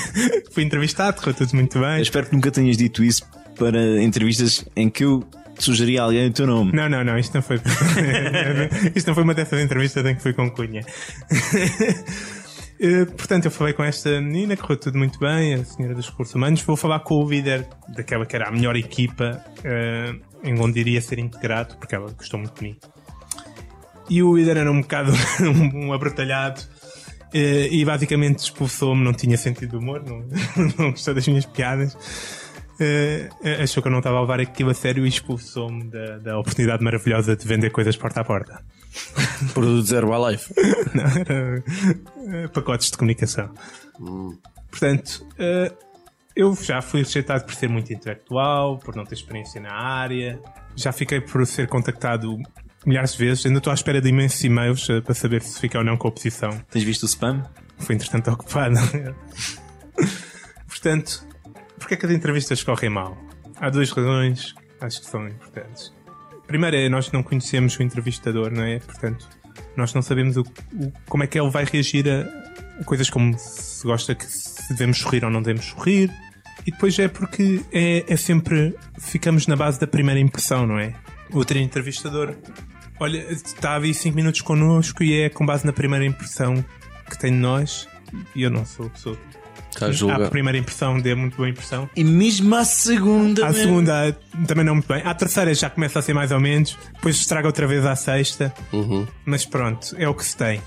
Fui 0.52 0.62
entrevistado, 0.62 1.18
correu 1.18 1.34
tudo 1.34 1.54
muito 1.54 1.78
bem. 1.78 1.96
Eu 1.96 2.02
espero 2.02 2.26
que 2.26 2.34
nunca 2.34 2.50
tenhas 2.50 2.76
dito 2.76 3.04
isso 3.04 3.22
para 3.58 4.02
entrevistas 4.02 4.64
em 4.74 4.88
que 4.88 5.04
eu 5.04 5.24
sugeria 5.58 6.02
a 6.02 6.04
alguém 6.04 6.28
o 6.28 6.32
teu 6.32 6.46
nome. 6.46 6.72
Não, 6.72 6.88
não, 6.88 7.04
não, 7.04 7.18
isto 7.18 7.34
não 7.34 7.42
foi. 7.42 7.60
isto 8.94 9.06
não 9.06 9.14
foi 9.14 9.24
uma 9.24 9.34
dessas 9.34 9.60
entrevistas 9.60 10.04
em 10.04 10.14
que 10.14 10.22
fui 10.22 10.32
com 10.32 10.50
cunha. 10.50 10.82
Eh, 12.80 13.04
Portanto, 13.04 13.44
eu 13.46 13.50
falei 13.50 13.72
com 13.72 13.84
esta 13.84 14.20
menina, 14.20 14.56
correu 14.56 14.76
tudo 14.76 14.98
muito 14.98 15.18
bem, 15.18 15.54
a 15.54 15.64
senhora 15.64 15.94
dos 15.94 16.08
recursos 16.08 16.34
humanos. 16.34 16.60
Vou 16.62 16.76
falar 16.76 17.00
com 17.00 17.14
o 17.14 17.28
líder 17.28 17.66
daquela 17.88 18.26
que 18.26 18.34
era 18.34 18.48
a 18.48 18.52
melhor 18.52 18.76
equipa 18.76 19.42
eh, 19.62 20.12
em 20.42 20.60
onde 20.60 20.80
iria 20.80 21.00
ser 21.00 21.18
integrado, 21.18 21.76
porque 21.76 21.94
ela 21.94 22.10
gostou 22.12 22.38
muito 22.38 22.54
de 22.58 22.62
mim. 22.62 22.76
E 24.10 24.22
o 24.22 24.36
líder 24.36 24.58
era 24.58 24.70
um 24.70 24.80
bocado 24.80 25.12
um, 25.74 25.92
abrutalhado 25.92 26.60
eh, 27.32 27.68
e 27.70 27.84
basicamente 27.84 28.40
expulsou-me, 28.40 29.02
não 29.02 29.12
tinha 29.12 29.36
sentido 29.36 29.70
de 29.70 29.76
humor, 29.76 30.02
não, 30.04 30.18
não 30.78 30.90
gostou 30.90 31.14
das 31.14 31.26
minhas 31.26 31.46
piadas. 31.46 31.96
Eh, 32.80 33.28
achou 33.62 33.82
que 33.82 33.88
eu 33.88 33.92
não 33.92 33.98
estava 33.98 34.18
a 34.18 34.20
levar 34.20 34.40
aquilo 34.40 34.70
a 34.70 34.74
sério 34.74 35.04
e 35.04 35.08
expulsou-me 35.08 35.84
da, 35.84 36.18
da 36.18 36.38
oportunidade 36.38 36.82
maravilhosa 36.82 37.36
de 37.36 37.46
vender 37.46 37.70
coisas 37.70 37.96
porta 37.96 38.20
a 38.20 38.24
porta. 38.24 38.64
Produto 39.54 39.86
Zero 39.86 40.08
by 40.08 40.32
Life. 40.32 40.52
Não, 40.94 41.04
era 41.04 41.64
eh, 42.44 42.48
pacotes 42.48 42.90
de 42.90 42.96
comunicação. 42.96 43.52
Portanto, 44.70 45.26
eh, 45.38 45.72
eu 46.34 46.54
já 46.54 46.82
fui 46.82 47.02
rejeitado 47.02 47.44
por 47.44 47.54
ser 47.54 47.68
muito 47.68 47.92
intelectual, 47.92 48.78
por 48.78 48.96
não 48.96 49.04
ter 49.04 49.14
experiência 49.14 49.60
na 49.60 49.72
área, 49.72 50.40
já 50.74 50.90
fiquei 50.90 51.20
por 51.20 51.46
ser 51.46 51.68
contactado 51.68 52.36
milhares 52.84 53.12
de 53.12 53.18
vezes, 53.18 53.46
ainda 53.46 53.58
estou 53.58 53.70
à 53.70 53.74
espera 53.74 54.00
de 54.00 54.08
imensos 54.08 54.42
e-mails 54.42 54.90
eh, 54.90 55.00
para 55.00 55.14
saber 55.14 55.42
se 55.42 55.60
fica 55.60 55.78
ou 55.78 55.84
não 55.84 55.96
com 55.96 56.08
a 56.08 56.10
oposição. 56.10 56.50
Tens 56.70 56.82
visto 56.84 57.04
o 57.04 57.06
spam? 57.06 57.42
Fui 57.78 57.94
entretanto 57.94 58.30
ocupado. 58.32 58.74
Portanto, 60.66 61.26
porquê 61.78 61.94
é 61.94 61.96
que 61.96 62.06
as 62.06 62.12
entrevistas 62.12 62.62
correm 62.62 62.90
mal? 62.90 63.16
Há 63.60 63.70
duas 63.70 63.90
razões 63.90 64.54
acho 64.80 65.00
que 65.00 65.06
são 65.06 65.26
importantes. 65.28 65.92
Primeiro 66.46 66.76
é 66.76 66.88
nós 66.88 67.10
não 67.12 67.22
conhecemos 67.22 67.78
o 67.78 67.82
entrevistador, 67.82 68.50
não 68.50 68.62
é? 68.64 68.78
Portanto, 68.80 69.26
nós 69.76 69.94
não 69.94 70.02
sabemos 70.02 70.36
o, 70.36 70.42
o- 70.42 70.92
como 71.08 71.22
é 71.24 71.26
que 71.26 71.38
ele 71.40 71.50
vai 71.50 71.64
reagir 71.64 72.04
a, 72.08 72.80
a 72.80 72.84
coisas 72.84 73.08
como 73.08 73.36
se 73.38 73.82
gosta 73.86 74.14
que 74.14 74.24
se 74.26 74.68
devemos 74.70 74.98
sorrir 74.98 75.24
ou 75.24 75.30
não 75.30 75.40
devemos 75.40 75.66
sorrir. 75.66 76.10
E 76.66 76.70
depois 76.70 76.98
é 76.98 77.08
porque 77.08 77.62
é, 77.72 78.04
é 78.12 78.16
sempre 78.16 78.74
ficamos 78.98 79.46
na 79.46 79.56
base 79.56 79.78
da 79.80 79.86
primeira 79.86 80.20
impressão, 80.20 80.66
não 80.66 80.78
é? 80.78 80.94
O 81.30 81.38
outro 81.38 81.58
entrevistador, 81.58 82.34
olha, 83.00 83.18
está 83.32 83.74
ali 83.74 83.92
5 83.94 84.14
minutos 84.14 84.40
connosco 84.42 85.02
e 85.02 85.20
é 85.22 85.28
com 85.30 85.44
base 85.46 85.64
na 85.66 85.72
primeira 85.72 86.04
impressão 86.04 86.62
que 87.08 87.18
tem 87.18 87.32
de 87.32 87.38
nós. 87.38 87.88
E 88.34 88.42
eu 88.42 88.50
não 88.50 88.64
sou 88.64 88.86
a 88.86 88.90
pessoa. 88.90 89.18
Está 89.74 90.12
a 90.12 90.26
A 90.26 90.30
primeira 90.30 90.56
impressão 90.56 90.98
dê 90.98 91.14
muito 91.14 91.36
boa 91.36 91.48
impressão. 91.48 91.88
E 91.96 92.04
mesmo 92.04 92.54
à 92.54 92.64
segunda. 92.64 93.46
À 93.46 93.52
segunda 93.52 94.16
também 94.46 94.64
não 94.64 94.74
muito 94.74 94.88
bem. 94.88 95.02
À 95.04 95.14
terceira 95.14 95.52
já 95.54 95.68
começa 95.68 95.98
a 95.98 96.02
ser 96.02 96.14
mais 96.14 96.30
ou 96.30 96.40
menos. 96.40 96.76
Depois 96.94 97.16
estraga 97.16 97.46
outra 97.46 97.66
vez 97.66 97.84
à 97.84 97.96
sexta. 97.96 98.54
Uhum. 98.72 99.06
Mas 99.24 99.44
pronto, 99.44 99.94
é 99.98 100.08
o 100.08 100.14
que 100.14 100.24
se 100.24 100.36
tem. 100.36 100.60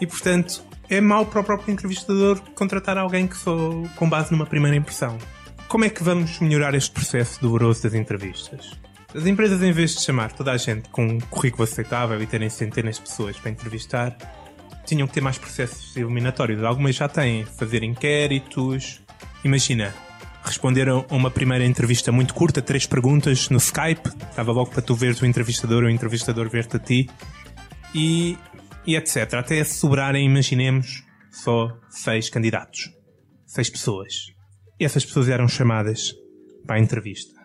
E 0.00 0.06
portanto, 0.06 0.62
é 0.88 1.00
mau 1.00 1.26
para 1.26 1.40
o 1.40 1.44
próprio 1.44 1.72
entrevistador 1.72 2.40
contratar 2.54 2.96
alguém 2.96 3.26
que 3.26 3.36
só 3.36 3.56
com 3.96 4.08
base 4.08 4.30
numa 4.30 4.46
primeira 4.46 4.76
impressão. 4.76 5.18
Como 5.66 5.84
é 5.84 5.90
que 5.90 6.02
vamos 6.02 6.38
melhorar 6.38 6.74
este 6.74 6.90
processo 6.90 7.40
doloroso 7.42 7.82
das 7.82 7.94
entrevistas? 7.94 8.70
As 9.14 9.26
empresas, 9.26 9.62
em 9.62 9.72
vez 9.72 9.94
de 9.94 10.02
chamar 10.02 10.32
toda 10.32 10.52
a 10.52 10.56
gente 10.56 10.88
com 10.90 11.04
um 11.06 11.18
currículo 11.18 11.64
aceitável 11.64 12.22
e 12.22 12.26
terem 12.26 12.48
centenas 12.48 12.96
de 12.96 13.02
pessoas 13.02 13.38
para 13.38 13.50
entrevistar, 13.50 14.16
tinham 14.88 15.06
que 15.06 15.14
ter 15.14 15.20
mais 15.20 15.38
processos 15.38 15.96
eliminatórios. 15.96 16.64
Algumas 16.64 16.96
já 16.96 17.08
têm. 17.08 17.44
Fazer 17.44 17.82
inquéritos. 17.82 19.00
Imagina, 19.44 19.94
responderam 20.42 21.04
a 21.08 21.14
uma 21.14 21.30
primeira 21.30 21.64
entrevista 21.64 22.10
muito 22.10 22.34
curta, 22.34 22.62
três 22.62 22.86
perguntas 22.86 23.48
no 23.50 23.58
Skype. 23.58 24.08
Estava 24.30 24.50
logo 24.50 24.70
para 24.70 24.82
tu 24.82 24.94
veres 24.94 25.20
o 25.20 25.26
entrevistador 25.26 25.82
ou 25.82 25.88
o 25.88 25.92
entrevistador 25.92 26.48
ver-te 26.48 26.76
a 26.76 26.80
ti. 26.80 27.10
E, 27.94 28.36
e 28.86 28.96
etc. 28.96 29.34
Até 29.34 29.62
sobrarem, 29.64 30.24
imaginemos, 30.24 31.04
só 31.30 31.68
seis 31.90 32.30
candidatos. 32.30 32.90
Seis 33.46 33.68
pessoas. 33.68 34.14
E 34.80 34.84
essas 34.84 35.04
pessoas 35.04 35.28
eram 35.28 35.48
chamadas 35.48 36.14
para 36.66 36.76
a 36.76 36.80
entrevista. 36.80 37.38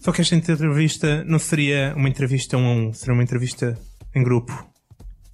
Só 0.00 0.12
que 0.12 0.20
esta 0.20 0.34
entrevista 0.34 1.24
não 1.24 1.38
seria 1.38 1.94
uma 1.96 2.10
entrevista 2.10 2.58
um 2.58 2.66
a 2.66 2.72
um, 2.72 2.92
seria 2.92 3.14
uma 3.14 3.22
entrevista 3.22 3.78
em 4.14 4.22
grupo. 4.22 4.73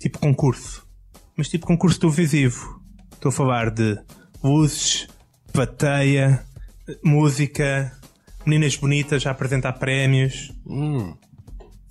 Tipo 0.01 0.19
concurso. 0.19 0.85
Mas 1.37 1.49
tipo 1.49 1.67
concurso 1.67 2.01
televisivo. 2.01 2.81
Estou 3.13 3.29
a 3.29 3.33
falar 3.33 3.71
de 3.71 3.99
luzes, 4.43 5.07
plateia, 5.53 6.43
música, 7.05 7.93
meninas 8.47 8.77
bonitas 8.77 9.27
a 9.27 9.31
apresentar 9.31 9.75
prémios. 9.75 10.53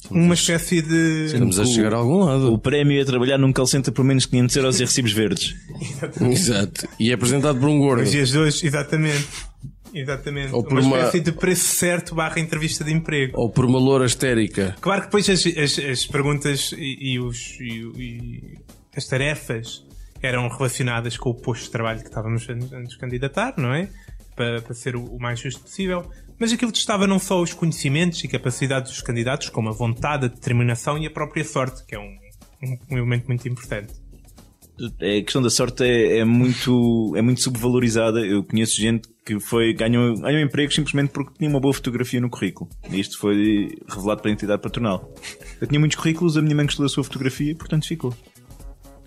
Uma 0.10 0.34
espécie 0.34 0.82
de. 0.82 1.26
Estamos 1.28 1.60
a 1.60 1.66
chegar 1.66 1.94
a 1.94 1.98
algum 1.98 2.22
O 2.22 2.26
lado. 2.26 2.60
prémio 2.60 3.00
é 3.00 3.06
trabalhar 3.06 3.38
num 3.38 3.54
call 3.54 3.68
center 3.68 3.94
por 3.94 4.04
menos 4.04 4.26
500 4.26 4.56
euros 4.56 4.80
e 4.80 4.86
recibos 4.86 5.12
verdes. 5.12 5.56
Exato. 6.22 6.88
E 7.00 7.12
é 7.12 7.14
apresentado 7.14 7.60
por 7.60 7.70
um 7.70 7.78
gordo. 7.80 8.02
Os 8.04 8.12
dias 8.12 8.30
de 8.30 8.40
hoje, 8.40 8.66
exatamente. 8.66 9.28
Exatamente. 9.94 10.54
Ou 10.54 10.64
por 10.64 10.74
uma 10.80 10.82
uma- 10.82 10.98
espécie 11.00 11.20
de 11.20 11.32
preço 11.32 11.66
certo 11.76 12.14
barra 12.16 12.40
entrevista 12.40 12.84
de 12.84 12.92
emprego. 12.94 13.34
Ou 13.40 13.50
por 13.50 13.66
uma 13.66 13.80
loura 13.80 14.06
histérica. 14.06 14.76
Claro 14.82 15.02
que 15.02 15.08
depois 15.08 15.30
as, 15.30 15.46
as- 15.46 15.80
as 15.80 16.06
perguntas 16.06 16.72
e, 16.78 17.14
e 17.14 17.20
os, 17.20 17.58
e- 17.60 17.92
e 17.98 18.58
as 18.96 19.06
tarefas 19.08 19.84
eram 20.22 20.48
relacionadas 20.48 21.18
com 21.18 21.30
o 21.30 21.34
posto 21.34 21.66
de 21.66 21.72
trabalho 21.72 22.00
que 22.02 22.08
estávamos 22.08 22.48
a, 22.50 22.54
nos- 22.56 22.74
a 22.74 22.80
nos 22.80 22.96
candidatar, 22.98 23.54
não 23.58 23.74
é? 23.74 23.90
Para, 24.36 24.62
para 24.62 24.74
ser 24.74 24.96
o, 24.96 25.04
o 25.04 25.20
mais 25.20 25.40
justo 25.40 25.62
possível. 25.62 26.10
Mas 26.38 26.54
aquilo 26.54 26.72
testava 26.72 27.06
não 27.08 27.20
só 27.20 27.42
os 27.42 27.54
conhecimentos 27.54 28.24
e 28.24 28.28
capacidades 28.28 28.92
dos 28.92 29.02
candidatos, 29.02 29.50
como 29.50 29.68
a 29.70 29.74
vontade, 29.74 30.26
a 30.26 30.30
determinação 30.30 30.98
e 30.98 31.06
a 31.06 31.12
própria 31.12 31.44
sorte, 31.44 31.84
que 31.86 31.96
é 31.96 32.00
um, 32.00 32.16
um- 32.64 32.78
um 32.92 32.98
elemento 32.98 33.28
muito 33.28 33.48
importante. 33.48 33.94
A 34.82 35.22
questão 35.24 35.42
da 35.42 35.50
sorte 35.50 35.84
é, 35.84 36.20
é 36.20 36.24
muito, 36.26 37.14
é 37.18 37.22
muito 37.22 37.42
subvalorizada. 37.42 38.22
Eu 38.26 38.44
conheço 38.46 38.80
gente 38.80 39.10
que 39.36 39.40
foi, 39.40 39.74
ganhou, 39.74 40.16
ganhou 40.20 40.42
empregos 40.42 40.74
simplesmente 40.74 41.12
porque 41.12 41.32
tinha 41.38 41.48
uma 41.50 41.60
boa 41.60 41.72
fotografia 41.74 42.20
no 42.20 42.30
currículo. 42.32 42.68
E 42.90 43.00
isto 43.00 43.20
foi 43.20 43.76
revelado 43.88 44.22
pela 44.24 44.34
entidade 44.34 44.60
patronal. 44.60 45.14
Eu 45.62 45.68
tinha 45.68 45.80
muitos 45.80 45.98
currículos, 45.98 46.36
a 46.36 46.42
minha 46.42 46.56
mãe 46.56 46.66
gostou 46.66 46.84
da 46.84 46.90
sua 46.90 47.04
fotografia, 47.04 47.56
portanto 47.56 47.88
ficou. 47.88 48.12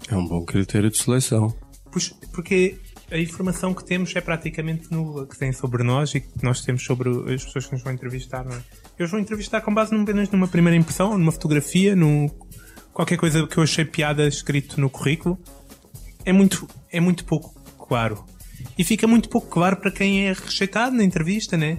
É 0.09 0.17
um 0.17 0.27
bom 0.27 0.45
critério 0.45 0.89
de 0.91 0.97
seleção. 0.99 1.53
Pois, 1.91 2.11
porque 2.33 2.79
a 3.11 3.19
informação 3.19 3.75
que 3.75 3.85
temos 3.85 4.15
é 4.15 4.21
praticamente 4.21 4.93
nula, 4.93 5.27
que 5.27 5.37
tem 5.37 5.53
sobre 5.53 5.83
nós 5.83 6.15
e 6.15 6.21
que 6.21 6.29
nós 6.43 6.61
temos 6.61 6.85
sobre 6.85 7.11
as 7.35 7.45
pessoas 7.45 7.67
que 7.67 7.73
nos 7.73 7.83
vão 7.83 7.93
entrevistar, 7.93 8.45
não 8.45 8.53
é? 8.57 8.61
Eu 8.99 9.07
os 9.07 9.11
vou 9.11 9.19
entrevistar 9.19 9.61
com 9.61 9.75
base 9.75 9.93
num- 9.93 10.03
apenas 10.03 10.31
numa 10.31 10.47
primeira 10.47 10.77
impressão, 10.77 11.19
numa 11.19 11.33
fotografia, 11.33 11.97
num 11.97 12.31
qualquer 12.93 13.17
coisa 13.17 13.45
que 13.47 13.59
eu 13.59 13.63
achei 13.65 13.85
piada 13.85 14.27
escrito 14.29 14.81
no 14.81 14.89
currículo. 14.89 15.37
É 16.25 16.33
muito, 16.33 16.69
é 16.93 17.01
muito 17.01 17.25
pouco 17.25 17.53
claro. 17.77 18.25
E 18.77 18.85
fica 18.85 19.07
muito 19.07 19.29
pouco 19.29 19.49
claro 19.49 19.77
para 19.77 19.91
quem 19.91 20.27
é 20.27 20.33
rejeitado 20.33 20.97
na 20.97 21.05
entrevista, 21.05 21.57
né? 21.57 21.79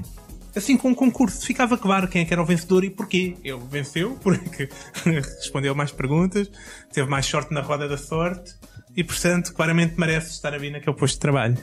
Assim 0.55 0.77
com 0.77 0.91
o 0.91 0.95
concurso, 0.95 1.45
ficava 1.45 1.77
claro 1.77 2.07
quem 2.07 2.21
é 2.21 2.25
que 2.25 2.33
era 2.33 2.41
o 2.41 2.45
vencedor 2.45 2.83
e 2.83 2.89
porquê. 2.89 3.35
Ele 3.43 3.61
venceu 3.69 4.17
porque 4.21 4.69
respondeu 5.03 5.73
mais 5.73 5.91
perguntas, 5.91 6.49
teve 6.91 7.09
mais 7.09 7.25
sorte 7.25 7.53
na 7.53 7.61
roda 7.61 7.87
da 7.87 7.97
sorte 7.97 8.53
e, 8.95 9.03
portanto, 9.03 9.53
claramente 9.53 9.95
merece 9.97 10.31
estar 10.31 10.53
a 10.53 10.57
vir 10.57 10.71
naquele 10.71 10.95
posto 10.95 11.15
de 11.15 11.19
trabalho. 11.19 11.57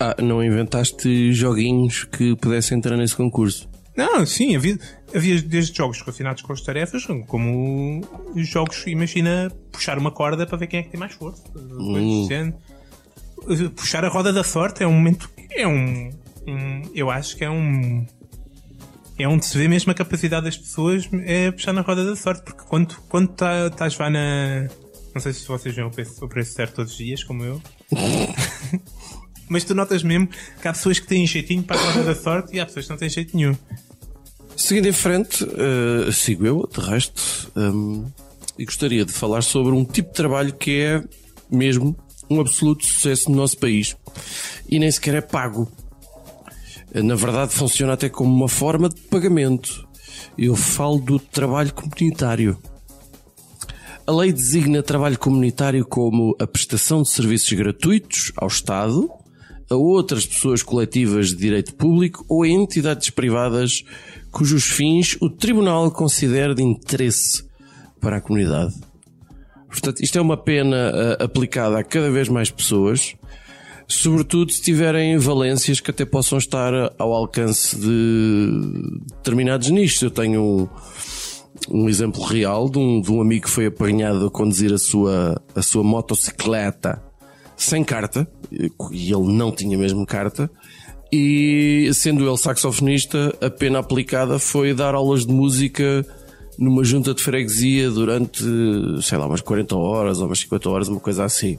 Ah, 0.00 0.16
não 0.22 0.42
inventaste 0.42 1.32
joguinhos 1.32 2.04
que 2.04 2.34
pudessem 2.36 2.78
entrar 2.78 2.96
nesse 2.96 3.14
concurso. 3.14 3.68
Não, 3.96 4.26
sim, 4.26 4.54
havia, 4.54 4.78
havia 5.14 5.40
desde 5.40 5.74
jogos 5.74 6.00
relacionados 6.00 6.42
com 6.42 6.52
as 6.52 6.60
tarefas, 6.60 7.06
como 7.26 8.02
os 8.34 8.46
jogos, 8.46 8.86
imagina, 8.86 9.50
puxar 9.72 9.98
uma 9.98 10.10
corda 10.10 10.46
para 10.46 10.58
ver 10.58 10.66
quem 10.66 10.80
é 10.80 10.82
que 10.82 10.90
tem 10.90 11.00
mais 11.00 11.14
força. 11.14 11.42
género. 12.28 12.56
Puxar 13.74 14.04
a 14.04 14.08
roda 14.08 14.32
da 14.32 14.42
sorte 14.44 14.82
é 14.82 14.86
um 14.86 14.92
momento. 14.92 15.28
É 15.50 15.66
um. 15.66 16.10
um- 16.46 16.82
eu 16.94 17.10
acho 17.10 17.36
que 17.36 17.44
é 17.44 17.50
um. 17.50 18.06
É 19.18 19.26
onde 19.26 19.46
se 19.46 19.56
vê 19.56 19.66
mesmo 19.68 19.90
a 19.90 19.94
capacidade 19.94 20.44
das 20.44 20.56
pessoas 20.58 21.08
é 21.24 21.50
puxar 21.50 21.72
na 21.72 21.80
roda 21.80 22.04
da 22.04 22.14
sorte, 22.16 22.42
porque 22.44 22.62
quando, 22.68 22.96
quando 23.08 23.28
tá- 23.28 23.66
estás 23.68 23.96
lá 23.98 24.10
na. 24.10 24.68
Não 25.14 25.20
sei 25.22 25.32
se 25.32 25.46
vocês 25.48 25.74
veem 25.74 25.86
o 25.86 25.90
preço, 25.90 26.22
o 26.24 26.28
preço 26.28 26.52
certo 26.52 26.74
todos 26.76 26.92
os 26.92 26.98
dias, 26.98 27.24
como 27.24 27.42
eu. 27.42 27.62
Mas 29.48 29.64
tu 29.64 29.74
notas 29.74 30.02
mesmo 30.02 30.28
que 30.60 30.66
há 30.68 30.72
pessoas 30.72 30.98
que 30.98 31.06
têm 31.06 31.26
jeitinho 31.26 31.62
para 31.62 31.80
a 31.80 31.82
roda 31.92 32.04
da 32.04 32.14
sorte 32.14 32.54
e 32.56 32.60
há 32.60 32.66
pessoas 32.66 32.86
que 32.86 32.90
não 32.90 32.98
têm 32.98 33.08
jeito 33.08 33.36
nenhum. 33.36 33.56
Seguindo 34.56 34.86
em 34.88 34.92
frente, 34.92 35.44
eh, 35.44 36.10
sigo 36.12 36.44
eu, 36.46 36.68
de 36.72 36.80
resto, 36.80 37.52
hum, 37.56 38.06
e 38.58 38.64
gostaria 38.64 39.04
de 39.04 39.12
falar 39.12 39.42
sobre 39.42 39.72
um 39.72 39.84
tipo 39.84 40.08
de 40.08 40.14
trabalho 40.16 40.52
que 40.52 40.80
é 40.80 41.04
mesmo 41.50 41.96
um 42.28 42.40
absoluto 42.40 42.84
sucesso 42.84 43.30
no 43.30 43.36
nosso 43.36 43.58
país 43.58 43.96
e 44.68 44.78
nem 44.78 44.90
sequer 44.90 45.14
é 45.14 45.20
pago. 45.20 45.70
Na 46.94 47.14
verdade, 47.14 47.52
funciona 47.52 47.92
até 47.92 48.08
como 48.08 48.34
uma 48.34 48.48
forma 48.48 48.88
de 48.88 49.00
pagamento. 49.02 49.86
Eu 50.36 50.56
falo 50.56 50.98
do 50.98 51.18
trabalho 51.18 51.72
comunitário. 51.74 52.58
A 54.06 54.12
lei 54.12 54.32
designa 54.32 54.82
trabalho 54.82 55.18
comunitário 55.18 55.84
como 55.84 56.34
a 56.40 56.46
prestação 56.46 57.02
de 57.02 57.08
serviços 57.08 57.52
gratuitos 57.52 58.32
ao 58.36 58.48
Estado, 58.48 59.10
a 59.68 59.74
outras 59.74 60.24
pessoas 60.24 60.62
coletivas 60.62 61.28
de 61.28 61.36
direito 61.36 61.74
público 61.74 62.24
ou 62.28 62.44
a 62.44 62.48
entidades 62.48 63.10
privadas 63.10 63.82
cujos 64.30 64.64
fins 64.64 65.16
o 65.20 65.28
Tribunal 65.28 65.90
considera 65.90 66.54
de 66.54 66.62
interesse 66.62 67.44
para 68.00 68.18
a 68.18 68.20
comunidade. 68.20 68.74
Portanto, 69.76 70.02
isto 70.02 70.18
é 70.18 70.22
uma 70.22 70.38
pena 70.38 70.90
ah, 71.20 71.24
aplicada 71.24 71.78
a 71.78 71.84
cada 71.84 72.10
vez 72.10 72.30
mais 72.30 72.50
pessoas, 72.50 73.14
sobretudo 73.86 74.50
se 74.50 74.62
tiverem 74.62 75.18
valências 75.18 75.80
que 75.80 75.90
até 75.90 76.06
possam 76.06 76.38
estar 76.38 76.72
ao 76.98 77.12
alcance 77.12 77.78
de 77.78 79.00
determinados 79.16 79.68
nichos. 79.68 80.00
Eu 80.00 80.10
tenho 80.10 80.42
um, 80.42 80.68
um 81.82 81.88
exemplo 81.90 82.22
real 82.24 82.70
de 82.70 82.78
um, 82.78 83.02
de 83.02 83.12
um 83.12 83.20
amigo 83.20 83.44
que 83.44 83.50
foi 83.50 83.66
apanhado 83.66 84.26
a 84.26 84.30
conduzir 84.30 84.72
a 84.72 84.78
sua, 84.78 85.40
a 85.54 85.60
sua 85.60 85.84
motocicleta 85.84 87.02
sem 87.54 87.84
carta, 87.84 88.26
e 88.50 89.12
ele 89.12 89.32
não 89.32 89.52
tinha 89.52 89.76
mesmo 89.76 90.06
carta, 90.06 90.50
e 91.12 91.90
sendo 91.92 92.26
ele 92.26 92.36
saxofonista, 92.36 93.34
a 93.42 93.50
pena 93.50 93.78
aplicada 93.78 94.38
foi 94.38 94.72
dar 94.72 94.94
aulas 94.94 95.26
de 95.26 95.32
música 95.32 96.04
numa 96.58 96.82
junta 96.84 97.14
de 97.14 97.22
freguesia 97.22 97.90
durante, 97.90 98.42
sei 99.02 99.18
lá, 99.18 99.26
umas 99.26 99.40
40 99.40 99.76
horas 99.76 100.20
ou 100.20 100.26
umas 100.26 100.38
50 100.40 100.70
horas, 100.70 100.88
uma 100.88 101.00
coisa 101.00 101.24
assim. 101.24 101.58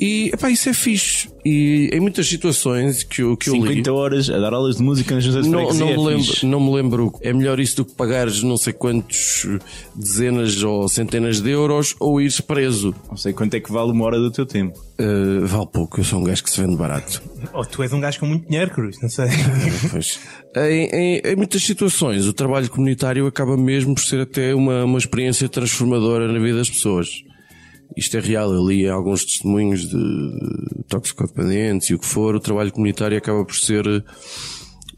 E, 0.00 0.30
epá, 0.32 0.50
isso 0.50 0.66
é 0.70 0.72
fixe. 0.72 1.28
E 1.44 1.90
em 1.92 2.00
muitas 2.00 2.26
situações 2.26 3.02
que 3.02 3.20
eu, 3.22 3.36
que 3.36 3.50
eu 3.50 3.54
li... 3.54 3.60
50 3.68 3.92
horas 3.92 4.30
a 4.30 4.38
dar 4.38 4.54
aulas 4.54 4.76
de 4.76 4.82
música 4.82 5.14
nas 5.14 5.24
de 5.24 5.30
Não, 5.48 5.72
não, 5.74 5.88
é 5.88 5.96
me 5.96 6.04
lembro, 6.04 6.32
não 6.44 6.60
me 6.60 6.72
lembro. 6.74 7.12
É 7.20 7.32
melhor 7.34 7.60
isso 7.60 7.76
do 7.76 7.84
que 7.84 7.94
pagares 7.94 8.42
não 8.42 8.56
sei 8.56 8.72
quantos 8.72 9.46
dezenas 9.94 10.62
ou 10.62 10.88
centenas 10.88 11.40
de 11.40 11.50
euros 11.50 11.94
ou 12.00 12.20
ires 12.20 12.40
preso. 12.40 12.94
Não 13.10 13.16
sei 13.16 13.32
quanto 13.34 13.54
é 13.54 13.60
que 13.60 13.70
vale 13.70 13.90
uma 13.92 14.04
hora 14.06 14.18
do 14.18 14.30
teu 14.30 14.46
tempo. 14.46 14.78
Uh, 14.98 15.46
vale 15.46 15.66
pouco, 15.66 16.00
eu 16.00 16.04
sou 16.04 16.18
um 16.20 16.24
gajo 16.24 16.42
que 16.44 16.50
se 16.50 16.60
vende 16.60 16.76
barato. 16.76 17.22
Ou 17.52 17.64
tu 17.64 17.82
és 17.82 17.92
um 17.92 18.00
gajo 18.00 18.20
com 18.20 18.26
muito 18.26 18.46
dinheiro, 18.48 18.70
Cruz, 18.70 18.96
não 19.02 19.08
sei. 19.08 19.26
Pois. 19.90 20.18
Em, 20.56 20.88
em- 20.92 21.20
em 21.24 21.36
muitas 21.36 21.62
situações, 21.62 22.26
o 22.26 22.32
trabalho 22.32 22.68
comunitário 22.70 23.26
acaba 23.26 23.56
mesmo 23.56 23.94
por 23.94 24.02
ser 24.02 24.20
até 24.20 24.54
uma, 24.54 24.84
uma 24.84 24.98
experiência 24.98 25.48
transformadora 25.48 26.30
na 26.30 26.38
vida 26.38 26.56
das 26.58 26.70
pessoas. 26.70 27.08
Isto 27.96 28.16
é 28.16 28.20
real, 28.20 28.52
eu 28.52 28.66
li 28.66 28.88
alguns 28.88 29.24
testemunhos 29.24 29.88
de 29.88 30.84
toxicodependentes 30.88 31.90
e 31.90 31.94
o 31.94 31.98
que 31.98 32.06
for, 32.06 32.34
o 32.34 32.40
trabalho 32.40 32.72
comunitário 32.72 33.16
acaba 33.18 33.44
por 33.44 33.54
ser 33.56 33.84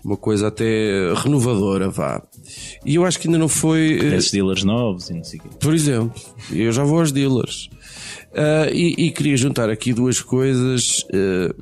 uma 0.04 0.16
coisa 0.16 0.48
até 0.48 1.12
renovadora, 1.14 1.88
vá. 1.88 2.22
E 2.84 2.96
eu 2.96 3.04
acho 3.04 3.18
que 3.18 3.28
ainda 3.28 3.38
não 3.38 3.48
foi. 3.48 3.98
eh, 4.00 4.16
Esses 4.16 4.30
dealers 4.32 4.64
novos 4.64 5.08
e 5.10 5.14
não 5.14 5.24
sei 5.24 5.38
o 5.38 5.42
quê. 5.42 5.48
por 5.60 5.74
exemplo, 5.74 6.12
eu 6.50 6.70
já 6.72 6.84
vou 6.84 6.98
aos 7.00 7.12
dealers. 7.12 7.70
Ah, 8.34 8.68
e, 8.72 8.94
e 9.06 9.10
queria 9.10 9.36
juntar 9.36 9.70
aqui 9.70 9.92
duas 9.92 10.20
coisas. 10.20 11.04
Ah, 11.12 11.54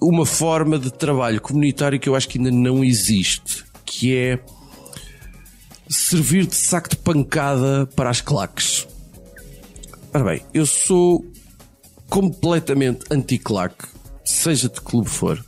uma 0.00 0.24
forma 0.26 0.78
de 0.78 0.92
trabalho 0.92 1.40
comunitário 1.40 1.98
que 1.98 2.08
eu 2.08 2.14
acho 2.14 2.28
que 2.28 2.38
ainda 2.38 2.50
não 2.50 2.84
existe, 2.84 3.64
que 3.84 4.14
é 4.14 4.38
servir 5.88 6.46
de 6.46 6.54
saco 6.54 6.90
de 6.90 6.96
pancada 6.96 7.88
para 7.96 8.10
as 8.10 8.20
claques. 8.20 8.86
Ora 10.16 10.24
bem, 10.24 10.40
eu 10.54 10.64
sou 10.64 11.26
completamente 12.08 13.04
anti-claque, 13.10 13.84
seja 14.24 14.66
de 14.66 14.80
clube 14.80 15.10
for. 15.10 15.44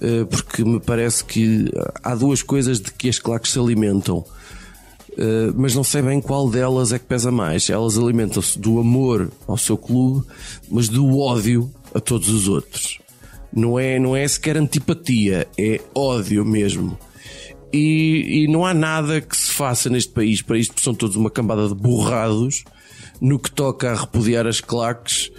Eh, 0.00 0.24
porque 0.24 0.64
me 0.64 0.80
parece 0.80 1.22
que 1.22 1.70
há 2.02 2.14
duas 2.14 2.42
coisas 2.42 2.80
de 2.80 2.90
que 2.90 3.06
as 3.06 3.18
claques 3.18 3.52
se 3.52 3.58
alimentam. 3.58 4.24
Uh, 5.12 5.52
mas 5.54 5.74
não 5.74 5.84
sei 5.84 6.00
bem 6.00 6.22
qual 6.22 6.48
delas 6.48 6.90
é 6.90 6.98
que 6.98 7.04
pesa 7.04 7.30
mais. 7.30 7.68
Elas 7.68 7.98
alimentam-se 7.98 8.58
do 8.58 8.80
amor 8.80 9.30
ao 9.46 9.58
seu 9.58 9.76
clube, 9.76 10.26
mas 10.70 10.88
do 10.88 11.18
ódio 11.18 11.70
a 11.94 12.00
todos 12.00 12.30
os 12.30 12.48
outros. 12.48 12.98
Não 13.52 13.78
é, 13.78 13.98
não 13.98 14.16
é 14.16 14.26
sequer 14.26 14.56
antipatia, 14.56 15.46
é 15.58 15.82
ódio 15.94 16.46
mesmo. 16.46 16.98
E, 17.70 18.44
e 18.44 18.48
não 18.48 18.64
há 18.64 18.72
nada 18.72 19.20
que 19.20 19.36
se 19.36 19.52
faça 19.52 19.90
neste 19.90 20.14
país 20.14 20.40
para 20.40 20.56
isto, 20.56 20.72
porque 20.72 20.84
são 20.84 20.94
todos 20.94 21.14
uma 21.14 21.30
cambada 21.30 21.68
de 21.68 21.74
borrados 21.74 22.64
no 23.20 23.38
que 23.38 23.50
toca 23.50 23.92
a 23.92 23.94
repudiar 23.94 24.46
as 24.46 24.60
claques 24.60 25.30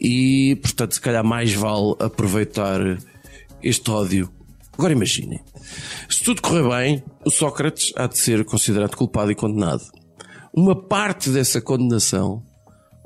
e, 0.00 0.58
portanto, 0.62 0.94
se 0.94 1.00
calhar 1.00 1.24
mais 1.24 1.52
vale 1.54 1.94
aproveitar 1.98 2.80
este 3.62 3.90
ódio. 3.90 4.30
Agora 4.72 4.92
imaginem, 4.92 5.40
se 6.08 6.22
tudo 6.24 6.42
correr 6.42 6.68
bem, 6.68 7.04
o 7.24 7.30
Sócrates 7.30 7.92
há 7.96 8.06
de 8.06 8.18
ser 8.18 8.44
considerado 8.44 8.96
culpado 8.96 9.30
e 9.30 9.34
condenado. 9.34 9.82
Uma 10.52 10.74
parte 10.74 11.30
dessa 11.30 11.60
condenação 11.60 12.42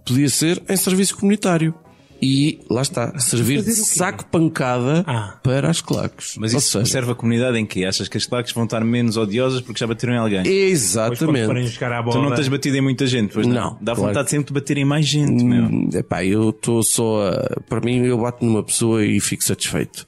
podia 0.04 0.28
ser 0.28 0.62
em 0.68 0.76
serviço 0.76 1.16
comunitário. 1.16 1.75
E 2.21 2.61
lá 2.69 2.83
está, 2.83 3.19
servir 3.19 3.63
de 3.63 3.73
saco 3.73 4.25
pancada 4.27 5.05
Ah. 5.07 5.39
para 5.43 5.71
as 5.71 5.81
claques. 5.81 6.35
Mas 6.39 6.53
isso 6.53 6.71
seja, 6.73 6.85
serve 6.87 7.13
a 7.13 7.15
comunidade 7.15 7.57
em 7.59 7.65
que 7.67 7.85
achas 7.85 8.09
que 8.09 8.17
as 8.17 8.27
claques 8.27 8.53
vão 8.53 8.65
estar 8.65 8.83
menos 8.85 9.17
odiosas 9.17 9.61
porque 9.61 9.79
já 9.79 9.87
bateram 9.87 10.15
em 10.15 10.19
alguém. 10.19 10.47
Exatamente. 10.47 11.67
jogar 11.69 11.93
à 11.93 12.03
Tu 12.03 12.07
bola. 12.07 12.29
não 12.31 12.35
tens 12.37 12.49
batido 12.49 12.77
em 12.77 12.81
muita 12.81 13.07
gente, 13.07 13.33
pois 13.33 13.47
não? 13.47 13.55
Não, 13.55 13.79
Dá 13.81 13.95
claro. 13.95 14.09
vontade 14.09 14.31
sempre 14.31 14.49
de 14.49 14.53
bater 14.53 14.79
em 14.79 14.85
mais 14.85 15.07
gente, 15.07 15.45
meu. 15.45 15.65
Hum, 15.65 15.89
Epá, 15.95 16.25
eu 16.25 16.51
estou 16.51 16.83
só 16.83 17.29
a... 17.29 17.61
Para 17.69 17.81
mim, 17.81 17.99
eu 18.05 18.19
bato 18.19 18.45
numa 18.45 18.63
pessoa 18.63 19.05
e 19.05 19.21
fico 19.21 19.45
satisfeito. 19.45 20.07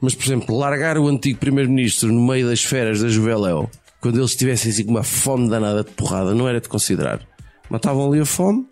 Mas, 0.00 0.14
por 0.14 0.24
exemplo, 0.26 0.56
largar 0.58 0.98
o 0.98 1.08
antigo 1.08 1.38
Primeiro-Ministro 1.38 2.12
no 2.12 2.26
meio 2.26 2.46
das 2.48 2.62
feras 2.62 3.00
da 3.00 3.08
Juveléu, 3.08 3.70
quando 4.00 4.18
eles 4.18 4.36
tivessem 4.36 4.70
assim 4.70 4.84
com 4.84 4.90
uma 4.90 5.02
fome 5.02 5.48
danada 5.48 5.82
de 5.82 5.90
porrada, 5.92 6.34
não 6.34 6.46
era 6.46 6.60
de 6.60 6.68
considerar. 6.68 7.20
Matavam 7.70 8.06
ali 8.12 8.20
a 8.20 8.26
fome, 8.26 8.66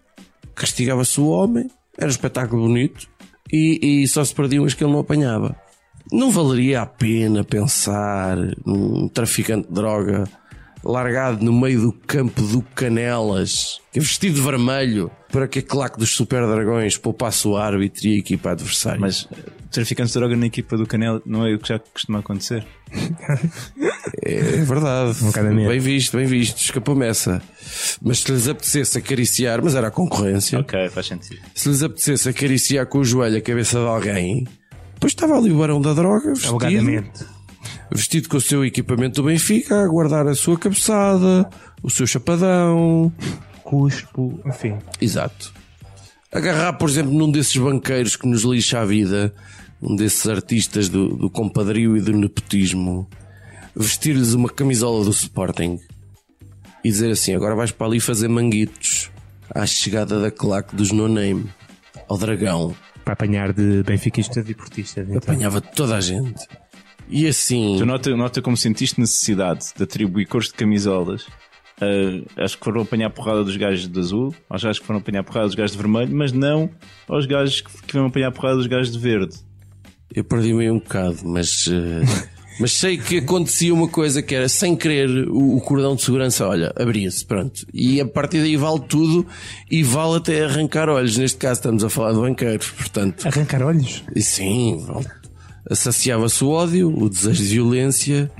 castigava-se 0.55 1.19
o 1.21 1.29
homem, 1.29 1.69
era 1.97 2.07
um 2.07 2.11
espetáculo 2.11 2.63
bonito 2.63 3.09
e, 3.53 4.03
e 4.03 4.09
só 4.09 4.25
se 4.25 4.35
perdiam 4.35 4.65
as 4.65 4.75
que 4.75 4.85
ele 4.85 4.93
não 4.93 5.01
apanhava. 5.01 5.57
Não 6.13 6.31
valeria 6.31 6.83
a 6.83 6.87
pena 6.87 7.43
pensar 7.43 8.37
num 8.65 9.09
traficante 9.09 9.69
de 9.69 9.75
droga 9.75 10.25
largado 10.85 11.43
no 11.43 11.53
meio 11.53 11.81
do 11.81 11.93
campo 11.93 12.43
do 12.43 12.61
Canelas, 12.61 13.81
que 13.91 13.99
é 13.99 14.03
vestido 14.03 14.35
de 14.35 14.41
vermelho, 14.43 15.11
para 15.33 15.49
que 15.49 15.61
a 15.61 15.63
claque 15.63 15.99
dos 15.99 16.11
super 16.11 16.47
dragões 16.47 16.99
poupasse 16.99 17.49
o 17.49 17.57
árbitro 17.57 18.07
e 18.07 18.17
a 18.17 18.19
equipa 18.19 18.51
adversária. 18.51 19.01
Mas 19.01 19.27
traficantes 19.71 20.13
de 20.13 20.19
droga 20.19 20.37
na 20.37 20.47
equipa 20.47 20.77
do 20.77 20.87
Canela 20.87 21.23
não 21.25 21.47
é 21.47 21.55
o 21.55 21.59
que 21.59 21.69
já 21.69 21.79
costuma 21.79 22.19
acontecer. 22.19 22.67
É 24.27 24.65
verdade. 24.65 25.19
Um 25.23 25.67
bem 25.67 25.79
visto, 25.79 26.17
bem 26.17 26.27
visto. 26.27 26.57
Escapou-me 26.57 27.07
essa. 27.07 27.43
Mas 28.01 28.21
se 28.21 28.33
lhes 28.33 28.49
apetecesse 28.49 28.97
acariciar, 28.97 29.63
mas 29.63 29.75
era 29.75 29.89
a 29.89 29.91
concorrência. 29.91 30.59
Ok, 30.61 30.89
faz 30.89 31.07
sentido. 31.07 31.41
Se 31.55 31.69
lhes 31.69 31.83
apetecesse 31.83 32.29
acariciar 32.31 32.87
com 32.87 32.99
o 32.99 33.05
joelho 33.05 33.37
a 33.37 33.41
cabeça 33.43 33.79
de 33.79 33.87
alguém, 33.87 34.49
depois 34.95 35.13
estava 35.13 35.37
ali 35.37 35.53
o 35.53 35.59
barão 35.59 35.79
da 35.79 35.93
droga, 35.93 36.33
vestido, 36.33 36.55
Alegadamente. 36.55 37.27
vestido 37.93 38.29
com 38.31 38.39
o 38.39 38.41
seu 38.41 38.65
equipamento 38.65 39.21
do 39.21 39.29
Benfica, 39.29 39.85
a 39.85 39.89
guardar 39.89 40.27
a 40.27 40.35
sua 40.35 40.59
cabeçada, 40.59 41.47
o 41.83 41.91
seu 41.91 42.07
chapadão. 42.07 43.13
Cuspo, 43.63 44.41
enfim. 44.47 44.79
Exato. 45.01 45.53
Agarrar, 46.33 46.73
por 46.75 46.89
exemplo, 46.89 47.13
num 47.13 47.31
desses 47.31 47.57
banqueiros 47.59 48.17
que 48.17 48.27
nos 48.27 48.43
lixa 48.43 48.81
a 48.81 48.87
vida, 48.87 49.35
um 49.83 49.95
desses 49.95 50.27
artistas 50.27 50.89
do, 50.89 51.15
do 51.15 51.29
compadrio 51.29 51.95
e 51.97 52.01
do 52.01 52.13
nepotismo, 52.13 53.07
vestir-lhes 53.77 54.35
uma 54.35 54.49
camisola 54.49 55.05
do 55.05 55.11
Sporting 55.11 55.79
e 56.85 56.91
dizer 56.91 57.11
assim: 57.11 57.35
agora 57.35 57.55
vais 57.55 57.71
para 57.73 57.87
ali 57.87 58.01
fazer 58.01 58.29
manguitos 58.29 59.11
à 59.51 59.67
chegada 59.67 60.21
da 60.21 60.31
claque 60.31 60.75
dos 60.77 60.91
No 60.93 61.09
Name 61.09 61.47
ao 62.09 62.19
Dragão. 62.19 62.75
Para 63.05 63.13
apanhar 63.13 63.53
de 63.53 63.83
benfiquistas 63.83 64.49
e 64.49 64.55
portistas. 64.55 65.07
Então. 65.07 65.19
Apanhava 65.19 65.61
toda 65.61 65.97
a 65.97 66.01
gente. 66.01 66.43
E 67.09 67.27
assim. 67.27 67.77
Tu 67.79 67.85
nota, 67.85 68.17
nota 68.17 68.41
como 68.41 68.57
sentiste 68.57 68.99
necessidade 68.99 69.67
de 69.77 69.83
atribuir 69.83 70.27
cores 70.27 70.49
de 70.49 70.55
camisolas. 70.55 71.27
Uh, 71.83 72.25
acho 72.37 72.57
que 72.57 72.65
foram 72.65 72.83
apanhar 72.83 73.09
a 73.09 73.11
porrada 73.11 73.43
dos 73.45 73.57
gajos 73.57 73.89
de 73.89 73.99
azul, 73.99 74.33
aos 74.49 74.63
gajos 74.63 74.79
que 74.79 74.87
foram 74.87 75.01
apanhar 75.01 75.21
a 75.21 75.25
porrada 75.25 75.47
dos 75.47 75.57
gajos 75.57 75.73
de 75.73 75.79
vermelho, 75.79 76.15
mas 76.17 76.33
não 76.33 76.71
aos 77.09 77.27
gajos 77.27 77.61
que, 77.61 77.83
que 77.83 77.93
foram 77.93 78.07
apanhar 78.07 78.29
a 78.29 78.33
porrada 78.33 78.57
dos 78.57 78.67
gajos 78.69 78.93
de 78.93 78.99
verde. 78.99 79.35
Eu 80.15 80.25
perdi-me 80.25 80.63
aí 80.63 80.71
um 80.71 80.79
bocado, 80.79 81.19
mas. 81.25 81.69
eh, 81.69 82.31
Mas 82.59 82.73
sei 82.73 82.97
que 82.97 83.19
acontecia 83.19 83.75
uma 83.75 83.89
coisa 83.89 84.23
que 84.23 84.35
era, 84.35 84.49
sem 84.49 84.77
querer, 84.77 85.29
o, 85.29 85.61
cordão 85.61 85.97
de 85.97 86.03
segurança, 86.03 86.47
olha, 86.47 86.73
abria-se, 86.77 87.25
pronto. 87.25 87.67
E 87.73 88.01
a 88.01 88.07
partir 88.07 88.41
daí 88.41 88.57
vale 88.57 88.81
tudo 88.81 89.27
e 89.71 89.83
vale 89.83 90.17
até 90.17 90.45
arrancar 90.45 90.89
olhos. 90.89 91.17
Neste 91.17 91.39
caso 91.39 91.61
estamos 91.61 91.83
a 91.83 91.91
falar 91.91 92.13
de 92.13 92.21
banqueiros, 92.21 92.71
portanto. 92.71 93.27
Arrancar 93.27 93.63
olhos? 93.63 94.05
E 94.15 94.23
sim, 94.23 94.85
vale. 94.87 95.07
assaciava-se 95.69 96.45
o 96.45 96.51
ódio, 96.51 96.97
o 96.97 97.09
desejo 97.09 97.43
de 97.43 97.49
violência 97.49 98.31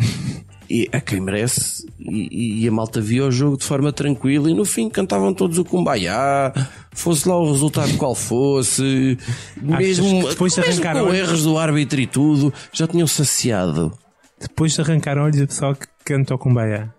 e 0.71 0.89
a 0.93 1.01
quem 1.01 1.21
merece. 1.21 1.85
E, 1.99 2.63
e 2.63 2.69
a 2.69 2.71
malta 2.71 3.01
via 3.01 3.25
o 3.25 3.33
jogo 3.33 3.57
de 3.57 3.65
forma 3.65 3.93
tranquila 3.93 4.49
e 4.49 4.55
no 4.55 4.65
fim 4.65 4.89
cantavam 4.89 5.35
todos 5.35 5.59
o 5.59 5.65
kumbaya, 5.65 6.53
fosse 6.93 7.29
lá 7.29 7.37
o 7.37 7.51
resultado 7.51 7.97
qual 7.97 8.15
fosse, 8.15 9.19
mesmo, 9.61 10.23
mesmo 10.23 10.83
com 10.93 11.15
erros 11.15 11.43
do 11.43 11.59
árbitro 11.59 12.01
e 12.01 12.07
tudo, 12.07 12.53
já 12.73 12.87
tinham 12.87 13.07
saciado. 13.07 13.93
Depois 14.49 14.73
de 14.73 14.81
arrancar 14.81 15.19
olhos, 15.19 15.41
o 15.41 15.47
pessoal 15.47 15.75
que 15.75 15.87
canta 16.05 16.35
o 16.35 16.39
Kumbaya. 16.39 16.93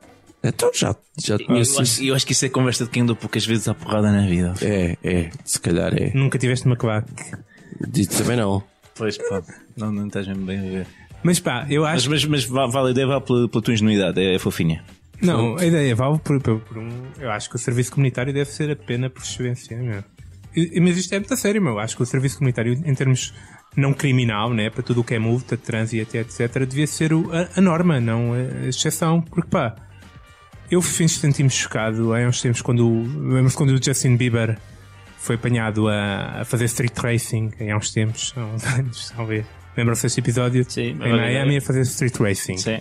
Então 0.44 0.70
já, 0.74 0.96
já 1.18 1.38
Eu 1.38 1.56
acho, 1.82 2.04
eu 2.04 2.14
acho 2.16 2.26
que 2.26 2.34
isso 2.34 2.46
é 2.46 2.50
conversa 2.50 2.84
de 2.86 2.92
quem 2.92 3.02
andou 3.04 3.16
poucas 3.16 3.46
vezes 3.46 3.68
à 3.68 3.74
porrada 3.74 4.12
na 4.12 4.28
vida. 4.28 4.54
É, 4.62 4.96
é, 5.04 5.30
se 5.44 5.60
calhar 5.60 5.92
é. 5.96 6.12
Nunca 6.14 6.38
tiveste 6.38 6.66
uma 6.68 6.76
claque. 6.76 7.12
Dito 7.88 8.16
também 8.18 8.38
não. 8.38 8.64
Pois, 8.96 9.18
pá, 9.18 9.42
não, 9.76 9.92
não 9.92 10.08
estás 10.08 10.28
mesmo 10.28 10.46
bem 10.46 10.60
a 10.60 10.62
ver. 10.62 10.88
Mas 11.24 11.40
pá, 11.40 11.66
eu 11.70 11.82
Mas, 11.82 11.96
acho 12.02 12.10
mas, 12.12 12.26
mas 12.26 12.44
va- 12.46 12.68
vale 12.68 12.90
a 12.90 12.92
ideia, 12.92 13.08
vale 13.08 13.22
pela, 13.22 13.50
pela 13.50 13.64
tua 13.64 13.74
ingenuidade, 13.74 14.22
é 14.22 14.38
fofinha. 14.38 14.84
Não, 15.22 15.58
a 15.58 15.66
ideia 15.66 15.96
vale 15.96 16.20
por, 16.20 16.40
por- 16.42 16.60
por 16.60 16.78
um. 16.78 16.90
Eu 17.20 17.32
acho 17.32 17.50
que 17.50 17.56
o 17.56 17.60
serviço 17.60 17.92
comunitário 17.92 18.32
deve 18.34 18.50
ser 18.52 18.70
a 18.70 18.76
pena 18.76 19.10
por 19.10 19.24
excelência, 19.24 19.76
meu. 19.78 20.04
E- 20.56 20.80
Mas 20.80 20.96
isto 20.98 21.12
é 21.14 21.20
muito 21.20 21.34
a 21.34 21.38
sério, 21.38 21.62
meu. 21.62 21.80
Acho 21.80 21.96
que 21.98 22.04
o 22.04 22.06
serviço 22.06 22.38
comunitário, 22.38 22.74
em 22.74 22.94
termos 22.94 23.34
não 23.76 23.94
criminal, 23.94 24.54
né, 24.54 24.70
para 24.70 24.82
tudo 24.84 25.02
o 25.02 25.04
que 25.04 25.16
é 25.16 25.20
multa, 25.20 25.58
trânsito, 25.58 26.16
etc., 26.18 26.66
devia 26.66 26.88
ser 26.88 27.14
o- 27.14 27.30
a, 27.34 27.50
a 27.58 27.62
norma, 27.62 28.00
não 28.00 28.34
a 28.34 28.68
exceção. 28.68 29.22
Porque 29.22 29.50
pá, 29.50 29.76
eu 30.72 30.82
fiz 30.82 31.14
sentir-me 31.14 31.50
chocado 31.50 32.14
há 32.14 32.20
uns 32.28 32.42
tempos 32.42 32.62
quando. 32.62 32.88
Lembro-se 33.34 33.56
quando 33.56 33.72
o 33.72 33.84
Justin 33.84 34.16
Bieber 34.16 34.58
foi 35.18 35.36
apanhado 35.36 35.88
a, 35.88 36.42
a 36.42 36.46
fazer 36.46 36.66
street 36.66 36.98
racing, 36.98 37.52
em 37.60 37.72
há 37.72 37.78
uns 37.78 37.92
tempos, 37.92 38.34
há 38.38 38.46
uns 38.46 38.64
anos, 38.78 39.14
talvez. 39.16 39.46
Lembram-se 39.78 40.04
deste 40.04 40.20
episódio? 40.22 40.66
Sim, 40.70 40.82
em 40.92 40.96
Miami 40.96 41.58
a 41.58 41.62
fazer 41.62 41.82
street 41.82 42.16
racing 42.18 42.58
Sim. 42.58 42.80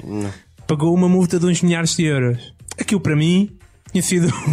pagou 0.67 0.95
uma 0.95 1.09
multa 1.09 1.41
de 1.41 1.47
uns 1.47 1.61
milhares 1.61 1.97
de 1.97 2.05
euros. 2.05 2.55
Aquilo 2.79 3.01
para 3.01 3.17
mim 3.17 3.57
tinha 3.91 4.03
sido 4.03 4.29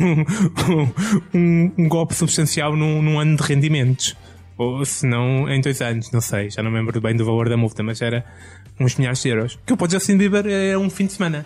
um, 1.34 1.72
um 1.78 1.88
golpe 1.88 2.14
substancial 2.16 2.76
num, 2.76 3.02
num 3.02 3.20
ano 3.20 3.36
de 3.38 3.44
rendimentos. 3.44 4.16
Ou 4.62 4.86
se 4.86 5.06
não, 5.08 5.50
em 5.50 5.60
dois 5.62 5.82
anos, 5.82 6.12
não 6.12 6.22
sei, 6.22 6.50
já 6.50 6.62
não 6.62 6.70
me 6.72 6.78
lembro 6.80 7.00
bem 7.02 7.16
do 7.16 7.26
valor 7.26 7.50
da 7.50 7.58
multa, 7.58 7.82
mas 7.84 8.02
era 8.02 8.24
uns 8.80 8.96
milhares 8.96 9.22
de 9.22 9.30
euros. 9.30 9.60
Que 9.66 9.76
para 9.76 9.88
o 9.88 9.90
Justin 9.90 10.18
Bieber 10.18 10.46
é 10.48 10.78
um 10.78 10.90
fim 10.90 11.06
de 11.06 11.14
semana. 11.14 11.46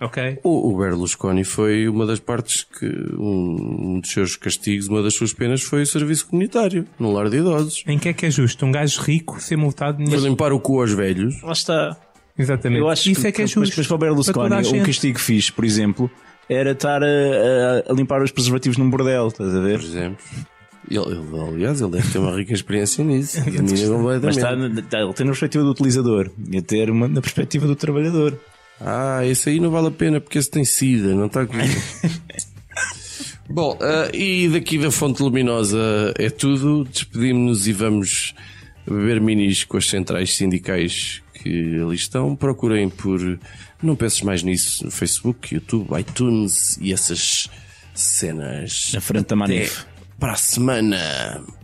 Ok? 0.00 0.38
O, 0.42 0.72
o 0.74 0.78
Berlusconi 0.78 1.44
foi 1.44 1.88
uma 1.88 2.04
das 2.04 2.18
partes 2.18 2.64
que 2.64 2.86
um, 3.16 3.94
um 3.96 4.00
dos 4.00 4.10
seus 4.10 4.34
castigos, 4.34 4.88
uma 4.88 5.00
das 5.00 5.14
suas 5.14 5.32
penas 5.32 5.62
foi 5.62 5.82
o 5.82 5.86
serviço 5.86 6.26
comunitário, 6.26 6.84
no 6.98 7.12
lar 7.12 7.30
de 7.30 7.36
idosos. 7.36 7.84
Em 7.86 7.98
que 8.00 8.08
é 8.08 8.12
que 8.12 8.26
é 8.26 8.30
justo? 8.30 8.66
Um 8.66 8.72
gajo 8.72 9.00
rico 9.00 9.40
ser 9.40 9.56
multado 9.56 9.98
neste... 10.00 10.16
limpar 10.16 10.52
o 10.52 10.58
cu 10.58 10.80
aos 10.80 10.92
velhos. 10.92 11.40
Lá 11.42 11.52
está. 11.52 11.96
Exatamente. 12.36 12.80
Eu 12.80 12.88
acho 12.88 13.10
Isso 13.10 13.20
que, 13.20 13.26
é 13.28 13.32
que 13.32 13.42
é 13.42 13.44
mas- 13.44 13.50
justo. 13.52 13.74
Mas, 13.76 13.86
para 13.86 13.94
o 13.94 13.98
Para 13.98 14.08
toda 14.08 14.22
Berlusconi, 14.24 14.54
a 14.54 14.58
o 14.58 14.64
gente. 14.64 14.86
castigo 14.86 15.18
fixe, 15.20 15.52
por 15.52 15.64
exemplo, 15.64 16.10
era 16.48 16.72
estar 16.72 17.00
a, 17.00 17.06
a- 17.06 17.92
a 17.92 17.94
limpar 17.94 18.22
os 18.22 18.32
preservativos 18.32 18.76
num 18.78 18.90
bordel, 18.90 19.28
estás 19.28 19.54
a 19.54 19.60
ver? 19.60 19.78
por 19.78 19.86
exemplo. 19.86 20.24
Ele, 20.90 21.00
ele, 21.00 21.40
aliás, 21.48 21.80
ele 21.80 21.90
deve 21.92 22.10
ter 22.10 22.18
uma 22.18 22.36
rica 22.36 22.52
experiência 22.52 23.04
nisso. 23.04 23.38
Mas 24.24 24.36
está, 24.36 24.52
está- 24.80 25.00
ele 25.00 25.12
tem 25.14 25.24
na 25.26 25.30
perspectiva 25.32 25.64
do 25.64 25.70
utilizador 25.70 26.30
e 26.50 26.58
a 26.58 26.62
ter 26.62 26.90
uma 26.90 27.06
na 27.08 27.20
perspectiva 27.20 27.66
do 27.66 27.76
trabalhador. 27.76 28.38
Ah, 28.80 29.24
esse 29.24 29.48
aí 29.50 29.60
não 29.60 29.70
vale 29.70 29.86
a 29.88 29.90
pena 29.92 30.20
porque 30.20 30.38
esse 30.38 30.50
tem 30.50 30.64
sida, 30.64 31.14
não 31.14 31.26
está 31.26 31.42
aqui. 31.42 31.56
Bom, 33.48 33.78
ah, 33.80 34.10
e 34.14 34.48
daqui 34.48 34.78
da 34.78 34.90
Fonte 34.90 35.22
Luminosa 35.22 36.12
é 36.18 36.30
tudo. 36.30 36.84
Despedimos-nos 36.84 37.68
e 37.68 37.72
vamos 37.72 38.34
beber 38.86 39.20
minis 39.20 39.64
com 39.64 39.76
as 39.76 39.86
centrais 39.88 40.34
sindicais 40.36 41.22
que 41.34 41.80
ali 41.80 41.94
estão. 41.96 42.34
Procurem 42.34 42.88
por 42.88 43.20
Não 43.82 43.94
Penses 43.94 44.22
Mais 44.22 44.42
Nisso 44.42 44.84
no 44.84 44.90
Facebook, 44.90 45.54
YouTube, 45.54 45.88
iTunes 46.00 46.78
e 46.80 46.92
essas 46.92 47.48
cenas. 47.94 48.90
Na 48.94 49.00
frente 49.00 49.26
da 49.26 49.36
Manif. 49.36 49.84
Para 50.22 50.34
a 50.34 50.36
semana. 50.36 51.61